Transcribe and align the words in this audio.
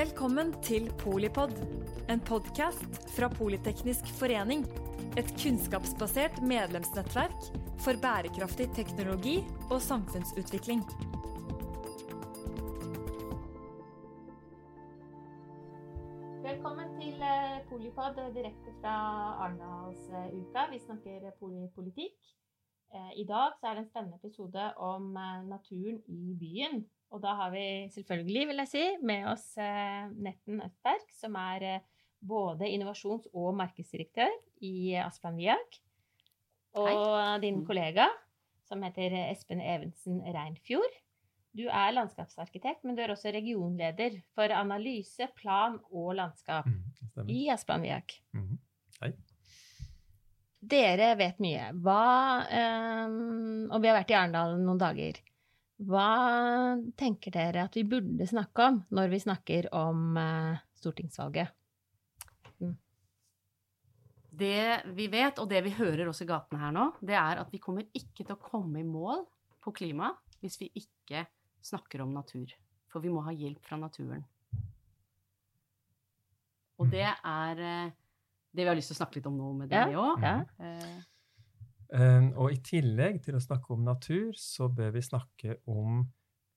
Velkommen 0.00 0.54
til 0.64 0.86
Polipod, 0.96 1.50
en 2.08 2.20
podkast 2.24 2.94
fra 3.12 3.26
Politeknisk 3.28 4.06
forening. 4.16 4.62
Et 5.20 5.28
kunnskapsbasert 5.42 6.38
medlemsnettverk 6.40 7.48
for 7.84 7.98
bærekraftig 8.00 8.70
teknologi 8.78 9.34
og 9.68 9.82
samfunnsutvikling. 9.84 10.80
Velkommen 16.46 16.94
til 17.02 17.20
eh, 17.32 17.58
Polipod 17.68 18.22
eh, 18.24 18.30
direkte 18.38 18.72
fra 18.78 18.94
Arendalsuka. 19.42 20.64
Vi 20.70 20.80
snakker 20.86 21.28
polipolitikk. 21.42 22.16
Eh, 22.94 23.12
I 23.20 23.28
dag 23.28 23.60
er 23.60 23.76
det 23.76 23.84
en 23.84 23.90
spennende 23.92 24.22
episode 24.22 24.64
om 24.78 25.12
naturen 25.52 26.00
i 26.08 26.32
byen. 26.40 26.86
Og 27.10 27.22
da 27.22 27.34
har 27.38 27.50
vi 27.50 27.64
selvfølgelig, 27.90 28.46
vil 28.50 28.62
jeg 28.62 28.70
si, 28.70 28.84
med 29.02 29.26
oss 29.32 29.46
Netten 29.58 30.60
Østberg, 30.62 31.08
som 31.18 31.34
er 31.40 31.80
både 32.20 32.68
innovasjons- 32.70 33.30
og 33.34 33.54
markedsdirektør 33.58 34.30
i 34.66 34.94
Asplan 35.00 35.38
Viak. 35.40 35.80
Og 36.78 36.86
Hei. 36.86 37.38
din 37.42 37.64
kollega, 37.66 38.06
som 38.68 38.82
heter 38.86 39.16
Espen 39.24 39.62
Evensen 39.64 40.20
Reinfjord. 40.22 41.00
Du 41.56 41.64
er 41.66 41.94
landskapsarkitekt, 41.96 42.84
men 42.86 42.94
du 42.94 43.02
er 43.02 43.10
også 43.10 43.32
regionleder 43.34 44.20
for 44.36 44.52
analyse, 44.54 45.26
plan 45.34 45.80
og 45.90 46.12
landskap 46.20 46.68
mm, 46.70 47.26
i 47.26 47.48
Asplan 47.50 47.82
Viak. 47.82 48.14
Mm. 48.36 48.54
Hei. 49.00 49.10
Dere 50.60 51.14
vet 51.18 51.40
mye. 51.40 51.70
Hva 51.80 52.04
um, 53.08 53.70
Og 53.72 53.80
vi 53.80 53.88
har 53.88 53.96
vært 53.96 54.12
i 54.12 54.16
Arendal 54.18 54.58
noen 54.60 54.78
dager. 54.78 55.18
Hva 55.80 56.76
tenker 57.00 57.32
dere 57.32 57.64
at 57.64 57.76
vi 57.78 57.86
burde 57.88 58.26
snakke 58.28 58.66
om 58.68 58.82
når 58.92 59.12
vi 59.14 59.20
snakker 59.22 59.70
om 59.76 60.18
uh, 60.18 60.58
stortingsvalget? 60.76 61.54
Mm. 62.60 62.74
Det 64.42 64.64
vi 64.96 65.06
vet, 65.12 65.40
og 65.40 65.48
det 65.48 65.62
vi 65.64 65.72
hører 65.78 66.10
også 66.10 66.26
i 66.26 66.30
gatene 66.30 66.60
her 66.60 66.74
nå, 66.76 66.90
det 67.00 67.16
er 67.16 67.40
at 67.40 67.52
vi 67.52 67.62
kommer 67.62 67.88
ikke 67.96 68.26
til 68.26 68.34
å 68.36 68.42
komme 68.42 68.82
i 68.82 68.86
mål 68.86 69.24
på 69.64 69.72
klima 69.76 70.12
hvis 70.40 70.60
vi 70.60 70.68
ikke 70.82 71.24
snakker 71.64 72.04
om 72.04 72.12
natur. 72.12 72.52
For 72.92 73.00
vi 73.00 73.12
må 73.12 73.24
ha 73.24 73.32
hjelp 73.32 73.64
fra 73.64 73.78
naturen. 73.80 74.24
Og 76.80 76.88
det 76.92 77.06
er 77.06 77.60
eh, 77.60 77.92
det 78.50 78.64
vi 78.64 78.68
har 78.68 78.76
lyst 78.76 78.90
til 78.90 78.96
å 78.96 79.00
snakke 79.02 79.20
litt 79.20 79.28
om 79.30 79.36
nå 79.36 79.52
med 79.62 79.72
deg 79.72 79.94
òg. 79.94 80.24
Ja, 80.24 80.36
ja. 80.58 80.92
Uh, 81.94 82.30
og 82.40 82.54
i 82.54 82.60
tillegg 82.64 83.20
til 83.24 83.38
å 83.38 83.42
snakke 83.42 83.74
om 83.74 83.84
natur, 83.86 84.32
så 84.38 84.68
bør 84.72 84.90
vi 84.96 85.02
snakke 85.04 85.60
om 85.70 86.02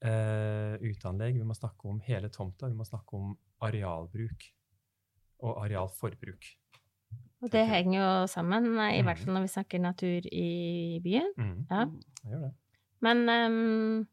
eh, 0.04 0.76
uteanlegg. 0.84 1.40
Vi 1.40 1.48
må 1.48 1.56
snakke 1.58 1.90
om 1.90 2.02
hele 2.04 2.30
tomta. 2.34 2.70
Vi 2.70 2.78
må 2.78 2.86
snakke 2.88 3.16
om 3.20 3.28
arealbruk 3.64 4.40
og 5.44 5.64
arealforbruk. 5.66 6.44
Og 7.44 7.52
det 7.52 7.66
henger 7.68 8.00
jo 8.00 8.28
sammen, 8.32 8.64
i 8.88 9.04
hvert 9.04 9.20
fall 9.20 9.34
når 9.36 9.44
vi 9.46 9.52
snakker 9.52 9.80
natur 9.84 10.22
i 10.32 11.00
byen. 11.04 11.32
Mm. 11.36 11.68
Ja. 11.70 11.82
Jeg 12.24 12.32
gjør 12.32 12.42
det. 12.46 12.54
Men 13.04 13.18
um, 13.28 14.08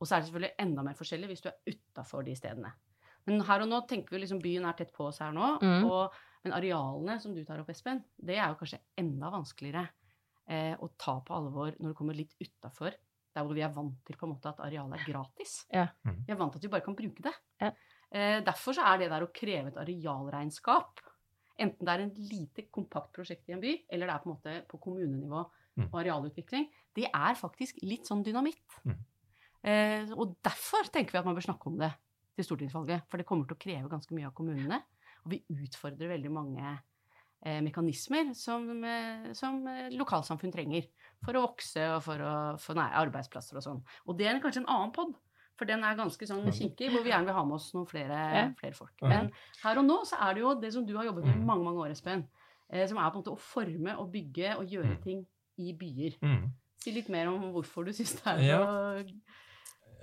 Og 0.00 0.08
så 0.08 0.16
er 0.16 0.22
det 0.22 0.30
selvfølgelig 0.30 0.56
enda 0.64 0.84
mer 0.86 0.96
forskjellig 0.98 1.28
hvis 1.30 1.44
du 1.44 1.50
er 1.52 1.60
utafor 1.70 2.26
de 2.26 2.34
stedene. 2.38 2.72
Men 3.28 3.44
her 3.46 3.62
og 3.62 3.70
nå 3.70 3.82
tenker 3.88 4.16
vi 4.16 4.22
liksom 4.22 4.40
byen 4.42 4.66
er 4.66 4.78
tett 4.78 4.90
på 4.96 5.06
oss 5.10 5.20
her 5.22 5.34
nå. 5.36 5.52
Mm. 5.60 5.84
Og, 5.86 6.16
men 6.46 6.56
arealene 6.56 7.18
som 7.22 7.34
du 7.36 7.42
tar 7.46 7.60
opp, 7.62 7.70
Espen, 7.70 8.00
det 8.16 8.38
er 8.38 8.48
jo 8.48 8.58
kanskje 8.62 8.80
enda 8.98 9.30
vanskeligere 9.34 9.84
eh, 10.50 10.72
å 10.74 10.90
ta 10.98 11.18
på 11.22 11.36
alvor 11.36 11.76
når 11.76 11.92
du 11.92 11.98
kommer 11.98 12.16
litt 12.16 12.34
utafor 12.40 12.96
der 13.30 13.46
hvor 13.46 13.54
vi 13.54 13.62
er 13.62 13.70
vant 13.70 14.00
til 14.06 14.16
på 14.18 14.26
en 14.26 14.32
måte 14.32 14.50
at 14.50 14.60
arealet 14.64 14.98
er 14.98 15.06
gratis. 15.06 15.52
Ja. 15.70 15.86
Mm. 16.06 16.16
Vi 16.26 16.34
er 16.34 16.38
vant 16.40 16.54
til 16.56 16.58
at 16.58 16.66
vi 16.66 16.72
bare 16.72 16.86
kan 16.86 16.96
bruke 16.98 17.22
det. 17.22 17.34
Ja. 17.62 17.70
Eh, 18.10 18.38
derfor 18.42 18.74
så 18.74 18.86
er 18.90 18.98
det 18.98 19.10
der 19.12 19.22
å 19.22 19.30
kreve 19.34 19.70
et 19.70 19.78
arealregnskap, 19.78 21.02
enten 21.60 21.86
det 21.86 21.94
er 21.94 22.04
en 22.04 22.12
lite 22.30 22.66
kompakt 22.72 23.12
prosjekt 23.16 23.48
i 23.50 23.56
en 23.56 23.62
by, 23.62 23.74
eller 23.92 24.08
det 24.08 24.14
er 24.14 24.22
på 24.22 24.30
en 24.30 24.34
måte 24.34 24.56
på 24.70 24.80
kommunenivå 24.82 25.44
mm. 25.44 25.88
og 25.88 25.96
arealutvikling, 26.02 26.68
det 26.96 27.08
er 27.08 27.38
faktisk 27.38 27.80
litt 27.86 28.08
sånn 28.08 28.24
dynamitt. 28.26 28.78
Mm. 28.84 28.98
Eh, 29.60 30.12
og 30.16 30.38
derfor 30.44 30.88
tenker 30.92 31.14
vi 31.14 31.20
at 31.20 31.28
man 31.28 31.36
bør 31.36 31.50
snakke 31.50 31.68
om 31.70 31.80
det 31.80 31.90
til 32.36 32.46
stortingsvalget. 32.46 33.06
For 33.10 33.20
det 33.20 33.28
kommer 33.28 33.48
til 33.48 33.58
å 33.58 33.60
kreve 33.60 33.92
ganske 33.92 34.16
mye 34.16 34.30
av 34.30 34.36
kommunene. 34.36 34.80
Og 35.24 35.34
vi 35.34 35.42
utfordrer 35.52 36.14
veldig 36.14 36.32
mange 36.32 36.64
eh, 37.44 37.60
mekanismer 37.64 38.32
som, 38.38 38.68
eh, 38.86 39.30
som, 39.36 39.60
lokalsamfunn 39.92 40.54
trenger 40.54 40.88
for 41.24 41.36
å 41.36 41.44
vokse 41.50 41.84
og 41.94 42.04
for 42.06 42.24
å 42.24 42.36
få 42.60 42.78
arbeidsplasser 42.80 43.60
og 43.60 43.66
sånn. 43.66 43.82
Og 44.08 44.16
det 44.18 44.30
er 44.30 44.40
kanskje 44.42 44.64
en 44.64 44.72
annen 44.72 44.94
pod. 44.96 45.12
For 45.60 45.68
den 45.68 45.82
er 45.84 45.98
ganske 45.98 46.24
sånn 46.24 46.46
kinkig, 46.56 46.86
hvor 46.88 47.02
vi 47.04 47.12
gjerne 47.12 47.28
vil 47.28 47.36
ha 47.36 47.42
med 47.44 47.58
oss 47.58 47.66
noen 47.76 47.84
flere, 47.88 48.20
ja. 48.32 48.44
flere, 48.56 48.72
folk. 48.78 48.94
Men 49.04 49.28
her 49.60 49.80
og 49.82 49.84
nå 49.84 49.98
så 50.08 50.16
er 50.24 50.38
det 50.38 50.40
jo 50.40 50.54
det 50.56 50.70
som 50.72 50.86
du 50.88 50.94
har 50.96 51.04
jobbet 51.10 51.26
med 51.28 51.36
i 51.36 51.48
mange 51.50 51.66
mange 51.66 51.82
år, 51.84 51.92
Espen. 51.92 52.24
Eh, 52.70 52.86
som 52.88 52.96
er 52.96 53.10
på 53.10 53.18
en 53.18 53.24
måte 53.24 53.34
å 53.34 53.42
forme 53.44 53.98
og 54.00 54.08
bygge 54.14 54.54
og 54.56 54.72
gjøre 54.72 54.94
mm. 54.94 55.02
ting 55.04 55.20
i 55.60 55.74
byer. 55.76 56.16
Mm. 56.24 56.48
Si 56.80 56.94
litt 56.96 57.10
mer 57.12 57.28
om 57.28 57.50
hvorfor 57.52 57.84
du 57.84 57.92
syns 57.92 58.16
det 58.16 58.24
er 58.24 58.40
så 58.40 58.48
ja. 58.48 59.06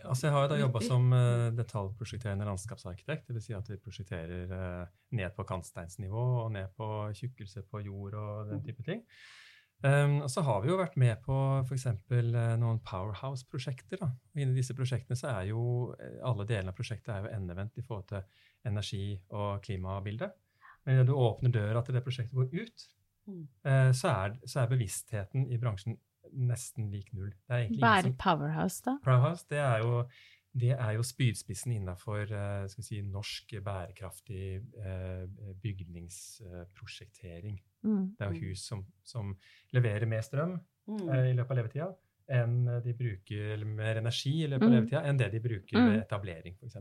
Altså 0.05 0.27
jeg 0.27 0.35
har 0.35 0.45
da 0.51 0.59
jobba 0.59 0.79
som 0.85 1.07
uh, 1.09 1.47
detaljprosjekterende 1.57 2.45
landskapsarkitekt. 2.45 3.31
Dvs. 3.31 3.47
Si 3.47 3.55
at 3.57 3.71
vi 3.71 3.79
prosjekterer 3.81 4.51
uh, 4.53 4.91
ned 5.17 5.33
på 5.33 5.45
kantsteinsnivå 5.49 6.25
og 6.43 6.51
ned 6.53 6.69
på 6.77 6.87
tjukkelse 7.17 7.65
på 7.65 7.81
jord 7.87 8.13
og 8.21 8.51
den 8.51 8.61
type 8.67 8.85
ting. 8.85 9.01
Um, 9.85 10.23
og 10.25 10.29
så 10.33 10.41
har 10.41 10.63
vi 10.63 10.71
jo 10.71 10.79
vært 10.79 10.95
med 10.97 11.19
på 11.25 11.35
f.eks. 11.61 11.85
Uh, 12.09 12.55
noen 12.57 12.79
Powerhouse-prosjekter. 12.85 14.01
Inni 14.37 14.57
disse 14.57 14.73
prosjektene 14.77 15.17
så 15.19 15.29
er 15.35 15.51
jo 15.51 15.61
alle 16.25 16.47
delene 16.49 16.73
av 16.73 16.77
prosjektet 16.77 17.13
er 17.13 17.27
jo 17.27 17.33
endevendt 17.35 17.77
i 17.77 17.85
forhold 17.85 18.07
til 18.09 18.23
energi- 18.65 19.19
og 19.29 19.61
klimabildet. 19.65 20.33
Men 20.87 21.01
når 21.01 21.09
du 21.09 21.13
åpner 21.19 21.53
døra 21.53 21.83
til 21.85 21.97
det 21.97 22.03
prosjektet 22.05 22.37
går 22.39 22.49
ut, 22.57 22.87
mm. 23.29 23.45
uh, 23.69 23.91
så, 23.93 24.15
er, 24.15 24.37
så 24.49 24.63
er 24.63 24.73
bevisstheten 24.73 25.45
i 25.51 25.61
bransjen 25.61 25.99
nesten 26.33 26.89
lik 26.91 27.13
null. 27.15 27.29
Hva 27.47 27.93
er 27.99 28.09
Powerhouse, 28.19 28.81
da? 28.85 28.97
Powerhouse, 29.05 29.45
det 29.51 29.61
er 29.61 29.83
jo, 29.85 30.01
det 30.57 30.73
er 30.73 30.95
jo 30.97 31.03
spydspissen 31.05 31.75
innafor 31.75 32.31
uh, 32.31 32.65
si, 32.71 33.01
norsk 33.05 33.53
bærekraftig 33.63 34.59
uh, 34.81 35.25
bygningsprosjektering. 35.61 37.59
Mm. 37.85 38.03
Det 38.17 38.25
er 38.25 38.33
jo 38.33 38.49
hus 38.49 38.65
som, 38.69 38.83
som 39.05 39.35
leverer 39.75 40.09
mer 40.09 40.25
strøm 40.25 40.57
mm. 40.57 41.07
uh, 41.07 41.25
i 41.29 41.35
løpet 41.37 41.53
av 41.53 41.59
levetida 41.61 41.89
enn 42.27 42.65
de 42.83 42.91
bruker, 42.91 43.61
mer 43.63 44.01
energi 44.01 44.33
i 44.43 44.47
løpet 44.51 44.65
av 44.65 44.71
mm. 44.71 44.75
levetida 44.75 45.03
enn 45.07 45.19
det 45.21 45.29
de 45.31 45.39
bruker 45.43 45.77
ved 45.77 45.93
mm. 45.93 46.01
etablering, 46.01 46.57
f.eks. 46.59 46.75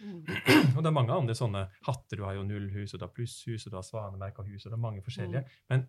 Mm. 0.00 0.18
Og 0.76 0.82
det 0.82 0.90
er 0.90 0.96
mange 0.96 1.16
andre 1.16 1.36
sånne 1.36 1.62
hatter. 1.86 2.20
Du 2.20 2.26
har 2.26 2.36
jo 2.36 2.44
nullhus, 2.44 2.92
og 2.94 3.00
du 3.00 3.06
har 3.06 3.12
plusshus, 3.14 3.66
og 3.66 3.72
du 3.72 3.78
har 3.78 3.86
svanemerka 3.86 4.44
hus, 4.44 4.64
og 4.64 4.72
det 4.72 4.76
er 4.76 4.84
mange 4.84 5.04
forskjellige. 5.04 5.42
Mm. 5.44 5.56
Men 5.72 5.86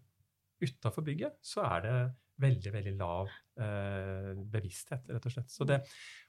utafor 0.62 1.06
bygget 1.08 1.40
så 1.44 1.64
er 1.68 1.86
det 1.86 1.96
veldig 2.42 2.74
veldig 2.74 2.94
lav 3.00 3.30
eh, 3.62 4.32
bevissthet, 4.54 5.10
rett 5.12 5.28
og 5.28 5.36
slett. 5.36 5.54
Det, 5.70 5.78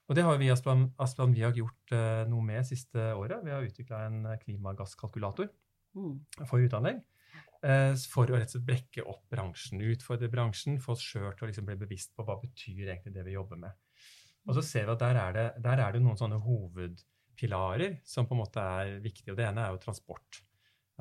og 0.08 0.18
det 0.18 0.26
har 0.26 0.40
vi 0.40 0.48
i 0.48 0.52
Asplan, 0.52 0.88
Asplan 1.02 1.34
Viag 1.36 1.60
gjort 1.60 1.94
eh, 1.96 2.24
noe 2.30 2.44
med 2.46 2.68
siste 2.68 3.12
året. 3.16 3.42
Vi 3.44 3.54
har 3.54 3.64
utvikla 3.64 4.04
en 4.08 4.20
klimagasskalkulator 4.44 5.50
mm. 5.96 6.44
for 6.44 6.62
uteanlegg. 6.62 7.00
Eh, 7.62 7.94
for 8.10 8.26
å 8.26 8.34
rett 8.34 8.50
og 8.50 8.56
slett 8.56 8.66
brekke 8.66 9.04
opp 9.06 9.24
bransjen, 9.30 9.82
utfordre 9.92 10.30
bransjen, 10.32 10.80
få 10.82 10.96
oss 10.96 11.04
sjøl 11.06 11.30
til 11.36 11.46
å 11.46 11.50
liksom 11.52 11.68
bli 11.68 11.78
bevisst 11.78 12.14
på 12.16 12.26
hva 12.26 12.40
betyr 12.42 12.88
egentlig 12.88 13.14
det 13.14 13.26
vi 13.28 13.36
jobber 13.36 13.60
med. 13.62 13.76
Og 14.48 14.56
så 14.58 14.64
ser 14.66 14.88
vi 14.88 14.96
at 14.96 15.02
der 15.04 15.20
er 15.20 15.36
det, 15.36 15.48
der 15.62 15.84
er 15.84 15.94
det 15.94 16.00
noen 16.02 16.18
sånne 16.18 16.40
hovedpilarer 16.42 18.00
som 18.06 18.26
på 18.26 18.34
en 18.34 18.42
måte 18.42 18.64
er 18.82 18.96
viktige. 19.04 19.30
og 19.32 19.38
Det 19.38 19.46
ene 19.46 19.62
er 19.66 19.76
jo 19.76 19.82
transport. 19.84 20.42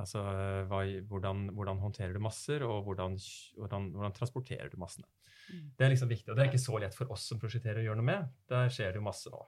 Altså 0.02 0.24
hva, 0.70 0.82
hvordan, 1.10 1.48
hvordan, 1.56 1.82
håndterer 1.84 2.14
du 2.18 2.22
masser, 2.24 2.66
og 2.68 2.84
hvordan, 2.88 3.18
hvordan, 3.58 3.90
hvordan 3.96 4.18
transporterer 4.18 4.72
du 4.72 4.78
massene. 4.82 5.08
Mm. 5.52 5.66
Det 5.78 5.86
er 5.86 5.94
liksom 5.94 6.12
viktig, 6.12 6.30
og 6.32 6.38
det 6.38 6.44
er 6.44 6.52
ikke 6.52 6.62
så 6.66 6.78
lett 6.82 6.98
for 6.98 7.12
oss 7.14 7.26
som 7.32 7.40
prosjekterer 7.42 7.82
å 7.82 7.88
gjøre 7.90 8.02
noe 8.02 8.10
med. 8.12 8.30
Der 8.52 8.72
skjer 8.74 8.94
det 8.94 9.02
jo 9.02 9.08
masse 9.08 9.32
nå. 9.34 9.42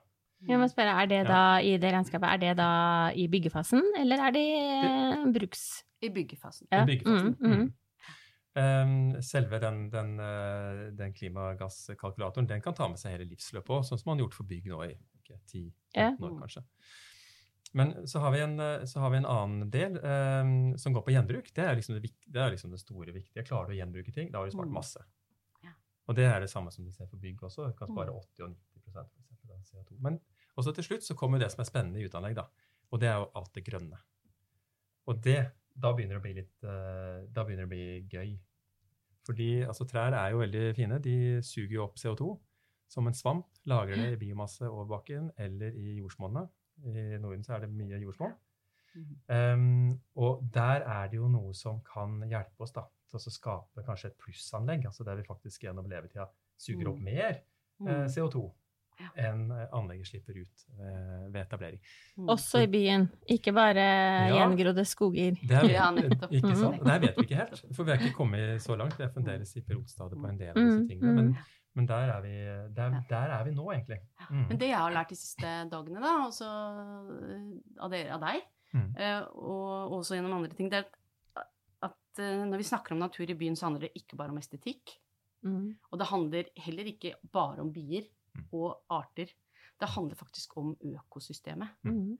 Jeg 0.44 0.60
må 0.60 0.66
spørre, 0.68 0.96
Er 1.00 1.08
det 1.08 1.22
da 1.28 1.44
i 1.64 1.76
det 1.80 1.92
regnskapet, 1.94 2.28
er 2.28 2.40
det 2.42 2.56
da 2.58 2.72
i 3.16 3.28
byggefasen, 3.32 3.80
eller 4.00 4.26
er 4.26 4.34
det 4.34 4.42
i 4.44 5.32
bruks... 5.32 5.64
I 6.04 6.10
byggefasen. 6.12 6.68
Ja. 6.68 6.82
I 6.82 6.90
byggefasen. 6.90 7.36
Mm, 7.40 7.54
mm. 7.62 7.72
Um, 8.54 9.22
selve 9.24 9.58
den, 9.58 9.88
den, 9.90 10.12
uh, 10.20 10.90
den, 10.94 11.14
klimagasskalkulatoren 11.16 12.46
den 12.46 12.60
kan 12.62 12.76
ta 12.76 12.86
med 12.86 13.00
seg 13.00 13.16
hele 13.16 13.26
livsløpet 13.26 13.72
òg, 13.72 13.86
sånn 13.88 13.98
som 13.98 14.12
man 14.12 14.20
har 14.20 14.28
gjort 14.28 14.36
for 14.36 14.46
bygg 14.46 14.68
nå 14.70 14.82
i 14.84 14.92
10-15 15.24 15.72
ja. 15.96 16.12
år, 16.12 16.36
kanskje. 16.42 16.62
Men 17.74 17.92
så 18.06 18.22
har 18.22 18.30
vi 18.30 18.40
en, 18.40 18.54
eh, 18.60 18.86
har 19.02 19.10
vi 19.10 19.18
en 19.18 19.26
annen 19.26 19.70
del 19.70 19.96
um, 19.98 20.78
som 20.78 20.94
går 20.94 21.02
på 21.02 21.10
gjenbruk. 21.10 21.50
Det 21.54 21.64
er, 21.64 21.74
liksom 21.74 21.96
det, 21.98 22.10
det 22.26 22.40
er, 22.40 22.52
liksom 22.54 22.70
det, 22.70 22.78
store, 22.78 23.10
viktige. 23.12 23.42
Klarer 23.46 23.70
du 23.70 23.74
å 23.74 23.78
gjenbruke 23.80 24.14
ting, 24.14 24.30
da 24.30 24.40
har 24.40 24.46
du 24.46 24.54
spart 24.54 24.70
mm. 24.70 24.76
masse. 24.76 25.02
Ja. 25.66 25.74
Og 26.06 26.18
det 26.18 26.28
er 26.28 26.38
det 26.44 26.52
samme 26.52 26.70
som 26.70 26.86
du 26.86 26.92
ser 26.94 27.10
for 27.10 27.18
bygg 27.18 27.42
også. 27.42 27.66
Du 27.72 27.78
kan 27.80 27.90
spare 27.90 28.14
80 28.14 28.30
mm. 28.38 28.46
og 28.46 28.54
90 28.54 28.78
for 28.84 28.92
eksempel, 28.94 29.56
av 29.56 29.66
CO2. 29.66 29.98
Men 30.06 30.20
også 30.54 30.76
til 30.78 30.86
slutt 30.86 31.08
så 31.08 31.18
kommer 31.18 31.42
det 31.42 31.50
som 31.50 31.64
er 31.64 31.70
spennende 31.72 31.98
i 31.98 32.06
uteanlegg, 32.06 32.38
da. 32.38 32.46
Og 32.94 33.02
det 33.02 33.10
er 33.10 33.18
jo 33.18 33.30
alt 33.40 33.54
det 33.58 33.66
grønne. 33.66 33.98
Og 35.10 35.20
det, 35.26 35.38
da 35.74 35.90
begynner 35.92 36.14
det 36.14 36.22
å 36.22 36.24
bli 36.24 36.34
litt 36.38 36.62
uh, 36.64 37.26
Da 37.26 37.42
begynner 37.44 37.66
det 37.66 37.70
å 37.70 37.74
bli 37.74 37.86
gøy. 38.06 38.36
Fordi 39.26 39.48
altså, 39.66 39.86
trær 39.88 40.14
er 40.14 40.30
jo 40.30 40.44
veldig 40.44 40.66
fine. 40.78 41.02
De 41.02 41.16
suger 41.42 41.80
jo 41.80 41.88
opp 41.88 41.98
CO2 41.98 42.30
som 42.94 43.08
en 43.10 43.16
svamp. 43.16 43.48
Lagrer 43.66 43.98
det 43.98 44.12
i 44.14 44.20
biomasse 44.20 44.68
over 44.68 44.86
bakken 44.94 45.32
eller 45.40 45.74
i 45.74 45.98
jordsmonnet. 45.98 46.52
I 46.82 47.18
Norden 47.22 47.44
så 47.46 47.56
er 47.56 47.64
det 47.64 47.70
mye 47.72 48.00
jordsmonn. 48.02 48.34
Um, 49.26 50.00
og 50.14 50.44
der 50.54 50.84
er 50.86 51.08
det 51.10 51.18
jo 51.18 51.28
noe 51.30 51.54
som 51.56 51.80
kan 51.86 52.20
hjelpe 52.30 52.62
oss 52.66 52.74
da, 52.74 52.84
til 53.10 53.18
å 53.18 53.32
skape 53.36 53.86
kanskje 53.86 54.12
et 54.12 54.18
plussanlegg, 54.22 54.86
altså 54.86 55.06
der 55.06 55.18
vi 55.18 55.26
faktisk 55.26 55.66
gjennom 55.66 55.88
levetida 55.90 56.28
suger 56.58 56.92
opp 56.92 57.00
mm. 57.00 57.08
mer 57.08 57.40
eh, 57.88 58.04
CO2 58.10 58.44
ja. 59.00 59.08
enn 59.26 59.48
eh, 59.50 59.66
anlegget 59.74 60.12
slipper 60.12 60.38
ut 60.38 60.64
ved, 60.78 61.00
ved 61.34 61.40
etablering. 61.42 61.80
Mm. 62.16 62.30
Også 62.36 62.62
i 62.62 62.68
byen, 62.70 63.08
ikke 63.34 63.54
bare 63.56 63.84
ja, 63.84 64.36
gjengrodde 64.38 64.86
skoger. 64.86 65.40
Det 65.42 65.58
er, 65.58 65.72
ja, 65.78 65.90
ikke 66.30 66.54
sant? 66.60 66.84
Det 66.84 67.00
vet 67.08 67.18
vi 67.18 67.26
ikke 67.28 67.42
helt, 67.42 67.64
for 67.74 67.82
vi 67.82 67.94
er 67.94 68.02
ikke 68.02 68.16
kommet 68.20 68.62
så 68.62 68.78
langt. 68.78 68.96
Det 68.98 69.08
er 69.08 69.12
fremdeles 69.14 69.56
i 69.58 69.64
pilotstadiet 69.66 70.22
på 70.22 70.30
en 70.30 70.40
del 70.40 70.54
av 70.54 70.62
disse 70.62 70.80
mm, 70.80 70.88
tingene. 70.92 71.16
Men, 71.18 71.34
men 71.74 71.88
der, 71.90 72.10
er 72.14 72.20
vi, 72.22 72.34
der, 72.76 72.98
der, 73.10 73.32
er 73.34 73.46
vi 73.46 73.54
nå, 73.54 73.64
egentlig. 73.72 73.98
Mm. 74.28 74.44
Men 74.50 74.58
det 74.60 74.68
jeg 74.70 74.78
har 74.78 74.94
lært 74.94 75.10
de 75.10 75.18
siste 75.18 75.54
dagene, 75.72 76.02
da, 76.02 76.12
også 76.28 76.50
av, 77.82 77.88
dere, 77.90 78.12
av 78.14 78.20
deg, 78.22 78.44
mm. 78.74 78.90
uh, 79.00 79.22
og 79.42 79.96
også 79.98 80.18
gjennom 80.18 80.36
andre 80.36 80.54
ting, 80.54 80.70
det 80.70 80.84
er 80.84 81.46
at 81.84 82.20
uh, 82.22 82.44
når 82.46 82.62
vi 82.62 82.68
snakker 82.68 82.94
om 82.94 83.02
natur 83.02 83.26
i 83.26 83.38
byen, 83.38 83.58
så 83.58 83.66
handler 83.66 83.88
det 83.88 83.98
ikke 83.98 84.18
bare 84.20 84.30
om 84.30 84.38
estetikk. 84.38 84.94
Mm. 85.44 85.74
Og 85.90 86.00
det 86.00 86.08
handler 86.12 86.52
heller 86.66 86.92
ikke 86.94 87.16
bare 87.34 87.64
om 87.64 87.72
bier 87.74 88.06
og 88.54 88.84
arter. 88.94 89.34
Det 89.80 89.90
handler 89.96 90.18
faktisk 90.18 90.54
om 90.60 90.72
økosystemet. 90.78 91.74
Mm. 91.82 92.14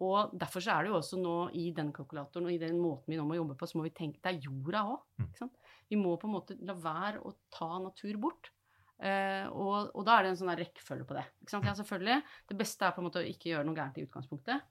Og 0.00 0.30
derfor 0.40 0.64
så 0.64 0.72
er 0.72 0.86
det 0.86 0.92
jo 0.94 1.00
også 1.00 1.18
nå 1.20 1.34
i 1.60 1.66
den 1.76 1.90
kalkulatoren 1.92 2.46
og 2.48 2.54
i 2.54 2.60
den 2.62 2.78
måten 2.80 3.12
vi 3.12 3.18
nå 3.18 3.26
må 3.28 3.36
jobbe 3.36 3.58
på, 3.58 3.68
så 3.68 3.76
må 3.76 3.84
vi 3.84 3.92
tenke 3.92 4.22
Det 4.22 4.32
er 4.32 4.46
jorda 4.46 4.86
òg. 4.94 5.02
Mm. 5.20 5.50
Vi 5.90 5.98
må 6.00 6.14
på 6.16 6.30
en 6.30 6.36
måte 6.38 6.56
la 6.64 6.76
være 6.78 7.20
å 7.26 7.34
ta 7.52 7.68
natur 7.82 8.16
bort. 8.22 8.52
Uh, 9.00 9.46
og, 9.56 9.94
og, 9.94 10.02
da 10.04 10.18
er 10.18 10.26
det 10.26 10.34
en 10.34 10.40
sånn 10.42 10.52
rekkefølge 10.58 11.06
på 11.08 11.16
det. 11.16 11.24
Ja, 11.48 11.72
selvfølgelig. 11.78 12.18
Det 12.50 12.56
beste 12.58 12.84
er 12.84 12.92
på 12.92 13.00
en 13.00 13.06
måte 13.08 13.22
å 13.22 13.28
ikke 13.28 13.54
gjøre 13.54 13.64
noe 13.64 13.78
gærent 13.78 13.96
i 13.96 14.04
utgangspunktet. 14.04 14.66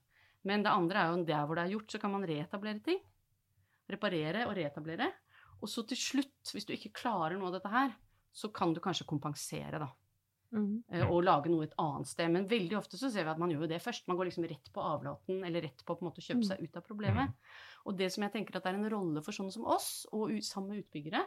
Men 0.48 0.64
det 0.64 0.72
andre 0.72 1.02
er 1.02 1.14
jo 1.14 1.24
der 1.28 1.48
hvor 1.48 1.58
det 1.58 1.64
er 1.66 1.74
gjort, 1.74 1.90
så 1.92 2.02
kan 2.02 2.14
man 2.14 2.28
reetablere 2.30 2.84
ting. 2.86 3.00
Reparere 3.90 4.46
og 4.46 4.54
reetablere. 4.60 5.10
Og 5.60 5.72
så 5.72 5.84
til 5.90 6.00
slutt, 6.00 6.54
hvis 6.54 6.70
du 6.70 6.76
ikke 6.76 6.94
klarer 7.02 7.40
noe 7.40 7.50
av 7.50 7.58
dette 7.58 7.74
her, 7.74 7.98
så 8.30 8.52
kan 8.54 8.72
du 8.76 8.80
kanskje 8.84 9.10
kompensere, 9.10 9.82
da. 9.82 9.90
Mm. 10.50 10.80
Uh, 10.90 11.04
og 11.12 11.24
lage 11.26 11.50
noe 11.52 11.66
et 11.66 11.76
annet 11.82 12.10
sted. 12.10 12.30
Men 12.32 12.48
veldig 12.50 12.78
ofte 12.78 13.02
så 13.02 13.10
ser 13.10 13.26
vi 13.26 13.34
at 13.34 13.42
man 13.42 13.52
gjør 13.54 13.66
jo 13.66 13.72
det 13.74 13.82
først. 13.82 14.06
Man 14.10 14.20
går 14.20 14.30
liksom 14.30 14.46
rett 14.50 14.70
på 14.74 14.86
avlaten, 14.86 15.42
eller 15.46 15.66
rett 15.66 15.82
på, 15.84 15.96
på 15.96 16.06
en 16.06 16.12
måte, 16.12 16.22
å 16.22 16.28
kjøpe 16.30 16.44
mm. 16.46 16.50
seg 16.52 16.64
ut 16.64 16.80
av 16.80 16.86
problemet. 16.86 17.50
Og 17.90 17.98
det 17.98 18.12
som 18.14 18.26
jeg 18.26 18.36
tenker 18.38 18.62
at 18.62 18.70
er 18.70 18.78
en 18.78 18.92
rolle 18.94 19.26
for 19.26 19.36
sånne 19.36 19.58
som 19.58 19.66
oss, 19.70 20.06
og 20.14 20.38
sammen 20.46 20.76
med 20.76 20.86
utbyggere, 20.86 21.26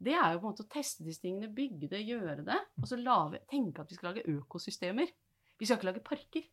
det 0.00 0.14
er 0.16 0.32
jo 0.32 0.40
på 0.40 0.48
en 0.48 0.54
måte 0.54 0.64
å 0.64 0.72
teste 0.72 1.04
disse 1.04 1.22
tingene, 1.22 1.50
bygge 1.52 1.90
det, 1.92 2.00
gjøre 2.08 2.44
det. 2.46 2.58
Og 2.80 2.88
så 2.88 2.98
lave, 3.00 3.42
tenke 3.50 3.82
at 3.82 3.90
vi 3.90 3.98
skal 3.98 4.10
lage 4.10 4.26
økosystemer. 4.32 5.12
Vi 5.60 5.68
skal 5.68 5.76
ikke 5.76 5.90
lage 5.90 6.04
parker. 6.04 6.46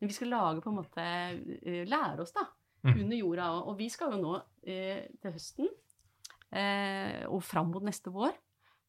Men 0.00 0.08
vi 0.08 0.16
skal 0.16 0.30
lage 0.32 0.62
på 0.64 0.70
en 0.70 0.78
måte 0.78 1.04
eh, 1.04 1.82
Lære 1.88 2.24
oss, 2.24 2.34
da. 2.36 2.46
Under 2.86 3.16
jorda. 3.18 3.50
Og 3.66 3.74
vi 3.76 3.90
skal 3.92 4.14
jo 4.14 4.22
nå 4.22 4.36
eh, 4.64 5.06
til 5.20 5.36
høsten 5.38 5.72
og 6.50 7.44
fram 7.46 7.68
mot 7.70 7.84
neste 7.86 8.10
vår 8.10 8.32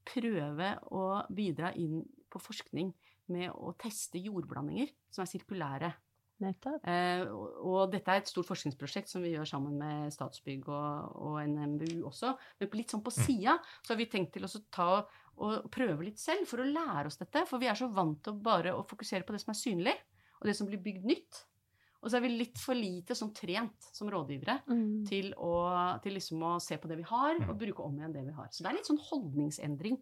prøve 0.07 0.71
å 0.97 1.03
bidra 1.29 1.71
inn 1.77 2.01
på 2.31 2.39
forskning 2.41 2.91
med 3.31 3.51
å 3.53 3.73
teste 3.79 4.21
jordblandinger 4.21 4.91
som 5.11 5.23
er 5.23 5.29
sirkulære. 5.29 5.91
Eh, 6.89 7.23
og, 7.29 7.57
og, 7.61 7.81
dette 7.93 8.13
er 8.13 8.21
et 8.21 8.31
stort 8.31 8.49
forskningsprosjekt 8.49 9.11
som 9.11 9.23
vi 9.25 9.33
gjør 9.35 9.49
sammen 9.49 9.77
med 9.79 10.13
Statsbygg 10.13 10.69
og, 10.69 11.17
og 11.21 11.37
NMBU 11.45 12.05
også. 12.09 12.33
Men 12.59 12.71
litt 12.79 12.93
sånn 12.93 13.03
på 13.05 13.13
mm. 13.13 13.19
sida 13.27 13.57
så 13.81 13.93
har 13.93 14.01
vi 14.01 14.09
tenkt 14.11 14.33
til 14.37 14.47
å 14.47 14.51
ta 14.73 14.91
og 15.41 15.69
prøve 15.73 16.05
litt 16.05 16.19
selv 16.21 16.45
for 16.49 16.61
å 16.61 16.67
lære 16.67 17.07
oss 17.09 17.17
dette. 17.21 17.45
For 17.49 17.61
vi 17.61 17.69
er 17.71 17.77
så 17.77 17.89
vant 17.93 18.19
til 18.23 18.35
å 18.35 18.43
bare 18.43 18.75
å 18.75 18.83
fokusere 18.87 19.25
på 19.25 19.33
det 19.35 19.41
som 19.43 19.53
er 19.53 19.61
synlig, 19.61 19.95
og 20.41 20.49
det 20.49 20.57
som 20.57 20.69
blir 20.69 20.81
bygd 20.83 21.07
nytt. 21.07 21.45
Og 22.01 22.09
så 22.09 22.17
er 22.17 22.25
vi 22.25 22.31
litt 22.33 22.57
for 22.57 22.77
lite 22.77 23.15
sånn 23.17 23.33
trent 23.37 23.89
som 23.93 24.09
rådgivere 24.09 24.57
mm. 24.65 25.03
til, 25.09 25.31
å, 25.37 25.53
til 26.01 26.17
liksom 26.17 26.41
å 26.49 26.55
se 26.63 26.79
på 26.81 26.89
det 26.89 26.97
vi 26.97 27.05
har, 27.09 27.35
og 27.43 27.53
mm. 27.53 27.59
bruke 27.61 27.85
om 27.85 27.99
igjen 27.99 28.15
det 28.15 28.25
vi 28.25 28.33
har. 28.37 28.49
Så 28.49 28.65
det 28.65 28.71
er 28.71 28.79
litt 28.79 28.89
sånn 28.89 29.03
holdningsendring 29.11 29.99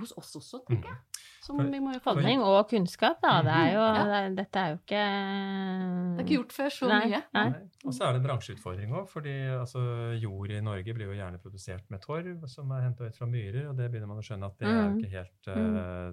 hos 0.00 0.14
oss 0.16 0.32
også, 0.40 0.62
tenker 0.68 0.88
jeg. 0.88 1.11
Som 1.42 1.58
vi 1.58 1.80
må 1.82 1.90
jo 1.96 2.00
Holdning 2.04 2.42
og 2.46 2.68
kunnskap, 2.70 3.18
da. 3.22 3.40
Det 3.42 3.54
er 3.56 3.72
jo, 3.74 3.82
ja. 3.82 4.02
det, 4.06 4.20
dette 4.38 4.60
er 4.62 4.70
jo 4.70 4.78
ikke 4.78 5.02
Det 5.02 6.20
er 6.20 6.22
ikke 6.22 6.36
gjort 6.36 6.54
før 6.54 6.74
så 6.76 6.90
nei, 6.92 7.00
mye. 7.10 7.20
Nei. 7.34 7.44
Og 7.82 7.96
så 7.96 8.06
er 8.06 8.14
det 8.14 8.20
en 8.20 8.26
bransjeutfordring 8.28 8.94
òg, 8.94 9.10
fordi 9.10 9.34
altså, 9.56 9.82
jord 10.22 10.54
i 10.54 10.62
Norge 10.62 10.94
blir 10.94 11.10
jo 11.10 11.18
gjerne 11.18 11.42
produsert 11.42 11.90
med 11.90 12.04
torv 12.04 12.46
som 12.52 12.70
er 12.76 12.86
henta 12.86 13.10
ut 13.10 13.18
fra 13.18 13.28
myrer, 13.30 13.66
og 13.72 13.76
det 13.78 13.90
begynner 13.90 14.12
man 14.12 14.22
å 14.22 14.26
skjønne 14.26 14.50
at 14.52 14.58
det 14.60 14.70
er 14.70 14.78
jo 14.78 14.88
mm. 14.88 14.98
ikke 15.00 15.14
helt 15.18 15.50
uh, 15.50 16.08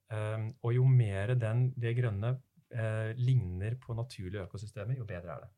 Um, 0.08 0.50
og 0.64 0.72
jo 0.72 0.86
mer 0.88 1.34
den, 1.36 1.66
det 1.76 1.92
grønne 1.98 2.32
uh, 2.38 3.10
ligner 3.20 3.76
på 3.80 3.96
naturlige 3.96 4.46
økosystemer, 4.46 4.96
jo 4.96 5.04
bedre 5.08 5.34
er 5.34 5.42
det. 5.44 5.50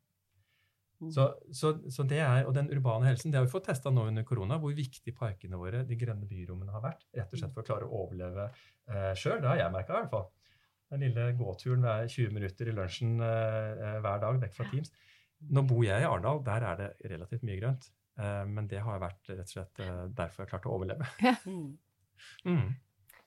Mm. 1.01 1.11
Så, 1.11 1.27
så, 1.51 1.71
så, 1.89 2.03
det 2.05 2.19
er, 2.21 2.43
Og 2.45 2.53
den 2.53 2.69
urbane 2.75 3.07
helsen 3.07 3.31
det 3.31 3.39
har 3.39 3.47
vi 3.47 3.51
fått 3.51 3.65
testa 3.71 3.89
nå 3.89 4.03
under 4.11 4.25
korona, 4.27 4.59
hvor 4.61 4.75
viktig 4.77 5.15
parkene 5.17 5.57
våre, 5.57 5.81
de 5.87 5.97
grønne 5.97 6.27
byrommene, 6.29 6.73
har 6.75 6.83
vært. 6.83 7.07
Rett 7.17 7.33
og 7.33 7.41
slett 7.41 7.55
for 7.55 7.63
å 7.63 7.69
klare 7.69 7.87
å 7.87 8.03
overleve 8.03 8.45
eh, 8.51 9.13
sjøl. 9.17 9.39
Det 9.41 9.49
har 9.49 9.63
jeg 9.63 9.73
merka, 9.73 9.95
i 9.95 10.03
hvert 10.03 10.13
fall. 10.13 10.27
Den 10.91 11.05
lille 11.07 11.25
gåturen 11.39 11.87
hver 11.87 12.05
20 12.05 12.35
minutter 12.35 12.69
i 12.69 12.75
lunsjen 12.77 13.15
eh, 13.23 13.97
hver 14.03 14.21
dag 14.21 14.43
vekk 14.43 14.59
fra 14.59 14.67
Teams. 14.69 14.93
Nå 15.49 15.65
bor 15.65 15.81
jeg 15.87 16.03
i 16.03 16.05
Arendal, 16.05 16.43
der 16.45 16.67
er 16.69 16.79
det 16.83 16.91
relativt 17.15 17.49
mye 17.49 17.57
grønt. 17.63 17.89
Eh, 18.21 18.43
men 18.51 18.69
det 18.69 18.83
har 18.85 19.01
vært 19.01 19.33
rett 19.33 19.47
og 19.47 19.55
slett 19.55 19.81
eh, 19.81 20.05
derfor 20.13 20.43
jeg 20.43 20.45
har 20.45 20.53
klart 20.53 20.69
å 20.69 20.77
overleve. 20.77 21.09
Mm. 22.45 22.67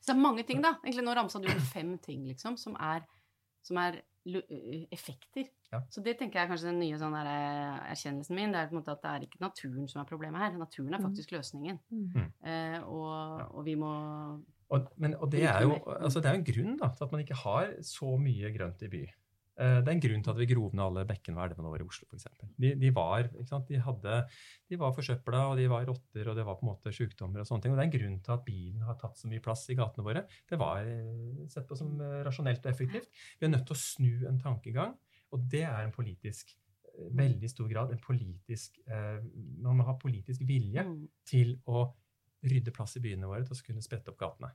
Mm. 0.04 0.06
Så 0.06 0.12
det 0.12 0.16
er 0.18 0.22
mange 0.22 0.44
ting, 0.46 0.62
da. 0.64 0.76
Egentlig 0.84 1.04
Nå 1.06 1.16
ramsa 1.16 1.40
du 1.40 1.48
fem 1.72 1.96
ting 2.04 2.26
liksom, 2.28 2.58
som 2.60 2.76
er 2.76 3.06
som 3.64 3.80
er 3.80 4.02
effekter. 4.92 5.48
Ja. 5.72 5.82
Så 5.92 6.00
det 6.04 6.16
tenker 6.18 6.38
jeg 6.38 6.46
er 6.46 6.50
kanskje 6.52 6.70
den 6.70 6.80
nye 6.80 6.98
sånn 7.00 7.16
der, 7.16 7.28
erkjennelsen 7.92 8.38
min. 8.38 8.54
Det 8.54 8.60
er 8.60 8.70
på 8.70 8.76
en 8.76 8.80
måte 8.80 8.94
at 8.94 9.02
det 9.02 9.10
er 9.10 9.26
ikke 9.26 9.42
naturen 9.42 9.88
som 9.90 10.00
er 10.00 10.08
problemet 10.08 10.40
her. 10.40 10.56
Naturen 10.60 10.96
er 10.96 11.02
mm. 11.02 11.08
faktisk 11.08 11.34
løsningen. 11.34 11.80
Mm. 11.92 12.30
Eh, 12.48 12.78
og, 12.84 13.42
og, 13.50 13.60
vi 13.66 13.74
må 13.80 13.92
og, 14.72 14.88
men, 14.96 15.16
og 15.20 15.28
det, 15.32 15.44
er 15.48 15.66
jo, 15.66 15.76
altså 15.98 16.22
det 16.24 16.30
er 16.30 16.38
en 16.38 16.46
grunn 16.46 16.78
da, 16.80 16.88
til 16.96 17.06
at 17.06 17.12
man 17.12 17.24
ikke 17.24 17.40
har 17.42 17.74
så 17.84 18.14
mye 18.20 18.52
grønt 18.54 18.86
i 18.86 18.90
by. 18.94 19.02
Eh, 19.54 19.76
det 19.84 19.86
er 19.86 19.94
en 19.94 20.02
grunn 20.02 20.22
til 20.24 20.32
at 20.32 20.38
vi 20.40 20.48
grov 20.50 20.72
ned 20.74 20.82
alle 20.82 21.04
bekkene 21.06 21.38
og 21.38 21.44
elvene 21.46 21.70
våre 21.70 21.84
i 21.84 21.86
Oslo, 21.86 22.08
f.eks. 22.10 22.26
De, 22.58 22.72
de, 22.80 22.90
var, 22.94 23.28
de, 23.68 23.78
hadde, 23.86 24.16
de 24.70 24.78
var 24.80 24.94
forsøpla, 24.96 25.44
og 25.52 25.60
de 25.60 25.68
var 25.70 25.86
rotter, 25.86 26.30
og 26.30 26.38
det 26.38 26.46
var 26.48 26.58
på 26.58 26.66
en 26.66 26.70
måte 26.72 26.94
sykdommer 26.94 27.42
og 27.42 27.48
sånne 27.48 27.62
ting. 27.66 27.74
Og 27.74 27.78
det 27.78 27.84
er 27.84 27.90
en 27.90 27.94
grunn 27.94 28.18
til 28.26 28.34
at 28.34 28.44
bilen 28.46 28.82
har 28.88 28.98
tatt 28.98 29.20
så 29.20 29.30
mye 29.30 29.44
plass 29.44 29.62
i 29.70 29.78
gatene 29.78 30.06
våre. 30.06 30.24
Det 30.50 30.58
var 30.60 30.82
eh, 30.82 31.44
sett 31.52 31.68
på 31.70 31.78
som 31.78 31.94
eh, 32.02 32.20
rasjonelt 32.26 32.66
og 32.66 32.72
effektivt. 32.72 33.10
Vi 33.38 33.46
er 33.46 33.54
nødt 33.54 33.66
til 33.70 33.76
å 33.76 33.82
snu 33.84 34.26
en 34.30 34.42
tankegang, 34.42 34.96
og 35.34 35.46
det 35.52 35.62
er 35.68 35.82
en 35.84 35.94
politisk 35.94 36.56
veldig 36.94 37.48
stor 37.50 37.66
grad 37.66 37.90
en 37.90 37.98
politisk 37.98 38.76
Man 38.86 39.80
må 39.80 39.82
ha 39.82 39.96
politisk 39.98 40.44
vilje 40.46 40.84
mm. 40.86 41.00
til 41.26 41.56
å 41.66 41.88
rydde 42.46 42.70
plass 42.76 42.94
i 43.00 43.02
byene 43.02 43.26
våre 43.26 43.42
til 43.42 43.56
å 43.56 43.64
kunne 43.66 43.82
sprette 43.82 44.12
opp 44.12 44.20
gatene. 44.20 44.52